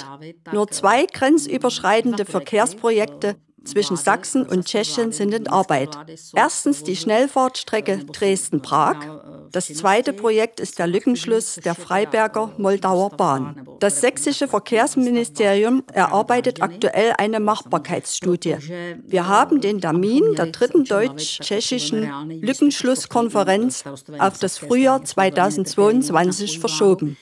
nur 0.52 0.68
zwei 0.68 1.06
grenzüberschreitende 1.06 2.24
Verkehrsprojekte 2.24 3.36
zwischen 3.66 3.96
Sachsen 3.96 4.46
und 4.46 4.64
Tschechien 4.66 5.12
sind 5.12 5.34
in 5.34 5.48
Arbeit. 5.48 5.90
Erstens 6.34 6.82
die 6.82 6.96
Schnellfahrtstrecke 6.96 8.04
Dresden-Prag. 8.04 8.96
Das 9.52 9.72
zweite 9.72 10.12
Projekt 10.12 10.60
ist 10.60 10.78
der 10.78 10.86
Lückenschluss 10.86 11.56
der 11.64 11.74
Freiberger 11.74 12.52
Moldauer 12.58 13.10
Bahn. 13.10 13.66
Das 13.80 14.00
sächsische 14.00 14.48
Verkehrsministerium 14.48 15.82
erarbeitet 15.92 16.62
aktuell 16.62 17.14
eine 17.18 17.40
Machbarkeitsstudie. 17.40 18.56
Wir 19.04 19.28
haben 19.28 19.60
den 19.60 19.80
Termin 19.80 20.34
der 20.34 20.46
dritten 20.46 20.84
deutsch-tschechischen 20.84 22.40
Lückenschlusskonferenz 22.40 23.84
auf 24.18 24.38
das 24.38 24.58
Frühjahr 24.58 25.04
2022 25.04 26.58
verschoben. 26.58 27.16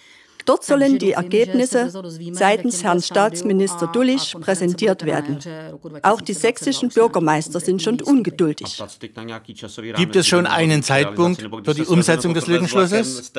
Dort 0.44 0.64
sollen 0.64 0.98
die 0.98 1.12
Ergebnisse 1.12 1.90
seitens 2.32 2.84
Herrn 2.84 3.00
Staatsminister 3.00 3.86
Dullich 3.86 4.34
präsentiert 4.40 5.04
werden. 5.04 5.38
Auch 6.02 6.20
die 6.20 6.34
sächsischen 6.34 6.88
Bürgermeister 6.90 7.60
sind 7.60 7.82
schon 7.82 8.00
ungeduldig. 8.00 8.82
Gibt 9.96 10.16
es 10.16 10.26
schon 10.26 10.46
einen 10.46 10.82
Zeitpunkt 10.82 11.48
für 11.64 11.74
die 11.74 11.82
Umsetzung 11.84 12.34
des 12.34 12.46
Lückenschlusses? 12.46 13.32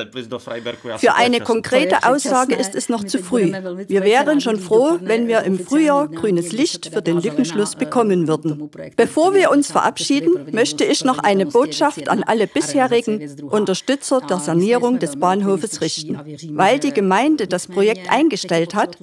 Für 0.98 1.14
eine 1.14 1.40
konkrete 1.40 2.04
Aussage 2.04 2.54
ist 2.54 2.74
es 2.74 2.88
noch 2.88 3.04
zu 3.04 3.18
früh. 3.18 3.52
Wir 3.88 4.02
wären 4.02 4.40
schon 4.40 4.58
froh, 4.58 4.98
wenn 5.00 5.28
wir 5.28 5.42
im 5.42 5.58
Frühjahr 5.58 6.08
grünes 6.08 6.52
Licht 6.52 6.92
für 6.92 7.02
den 7.02 7.20
Lückenschluss 7.20 7.76
bekommen 7.76 8.26
würden. 8.26 8.70
Bevor 8.96 9.34
wir 9.34 9.50
uns 9.50 9.70
verabschieden, 9.70 10.48
möchte 10.52 10.84
ich 10.84 11.04
noch 11.04 11.18
eine 11.18 11.46
Botschaft 11.46 12.08
an 12.08 12.22
alle 12.22 12.46
bisherigen 12.46 13.40
Unterstützer 13.50 14.20
der 14.20 14.38
Sanierung 14.38 14.98
des 14.98 15.16
Bahnhofes 15.16 15.80
richten. 15.80 16.18
Weil 16.56 16.78
die 16.78 16.95
Gemeinde 16.96 17.46
das 17.46 17.66
Projekt 17.66 18.10
eingestellt 18.10 18.74
hat, 18.74 18.96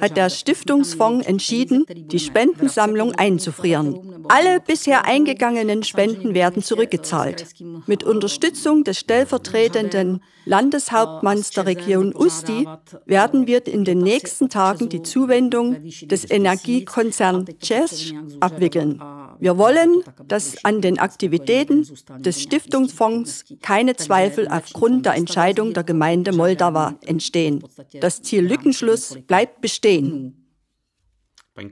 hat 0.00 0.16
der 0.16 0.30
Stiftungsfonds 0.30 1.24
entschieden, 1.24 1.86
die 1.88 2.18
Spendensammlung 2.18 3.12
einzufrieren. 3.14 4.24
Alle 4.28 4.58
bisher 4.58 5.04
eingegangenen 5.04 5.84
Spenden 5.84 6.34
werden 6.34 6.64
zurückgezahlt. 6.64 7.46
Mit 7.86 8.02
Unterstützung 8.02 8.82
des 8.82 8.98
stellvertretenden 8.98 10.24
Landeshauptmanns 10.44 11.50
der 11.50 11.66
Region 11.66 12.12
Usti 12.14 12.66
werden 13.04 13.46
wir 13.46 13.64
in 13.64 13.84
den 13.84 13.98
nächsten 13.98 14.48
Tagen 14.48 14.88
die 14.88 15.02
Zuwendung 15.02 15.76
des 16.02 16.28
Energiekonzerns 16.28 17.48
Czesch 17.60 18.12
abwickeln. 18.40 19.00
Wir 19.38 19.58
wollen, 19.58 20.02
dass 20.26 20.64
an 20.64 20.80
den 20.80 20.98
Aktivitäten 20.98 21.86
des 22.18 22.42
Stiftungsfonds 22.42 23.44
keine 23.62 23.96
Zweifel 23.96 24.48
aufgrund 24.48 25.06
der 25.06 25.14
Entscheidung 25.14 25.74
der 25.74 25.84
Gemeinde 25.84 26.32
Moldau 26.32 26.92
entstehen. 27.04 27.62
Das 28.00 28.22
Ziel 28.22 28.46
Lückenschluss 28.46 29.18
bleibt 29.26 29.60
bestehen. 29.60 30.46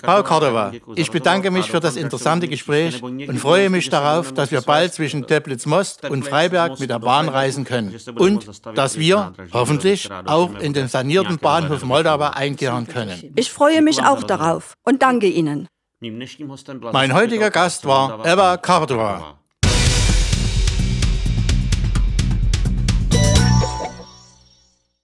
Frau 0.00 0.22
Cordova, 0.22 0.72
ich 0.96 1.10
bedanke 1.10 1.50
mich 1.50 1.70
für 1.70 1.80
das 1.80 1.96
interessante 1.96 2.48
Gespräch 2.48 3.02
und 3.02 3.38
freue 3.38 3.68
mich 3.68 3.90
darauf, 3.90 4.32
dass 4.32 4.50
wir 4.50 4.62
bald 4.62 4.94
zwischen 4.94 5.26
Teplitz-Most 5.26 6.08
und 6.08 6.24
Freiberg 6.24 6.80
mit 6.80 6.88
der 6.88 7.00
Bahn 7.00 7.28
reisen 7.28 7.64
können 7.64 7.94
und 8.16 8.48
dass 8.74 8.98
wir 8.98 9.34
hoffentlich 9.52 10.08
auch 10.24 10.58
in 10.58 10.72
den 10.72 10.88
sanierten 10.88 11.38
Bahnhof 11.38 11.84
Moldau 11.84 12.18
einkehren 12.18 12.86
können. 12.86 13.34
Ich 13.36 13.52
freue 13.52 13.82
mich 13.82 14.02
auch 14.02 14.22
darauf 14.22 14.72
und 14.84 15.02
danke 15.02 15.26
Ihnen. 15.26 15.68
Mein 16.92 17.14
heutiger 17.14 17.50
Gast 17.50 17.86
war 17.86 18.24
Eva 18.24 18.56
Cardova. 18.56 19.38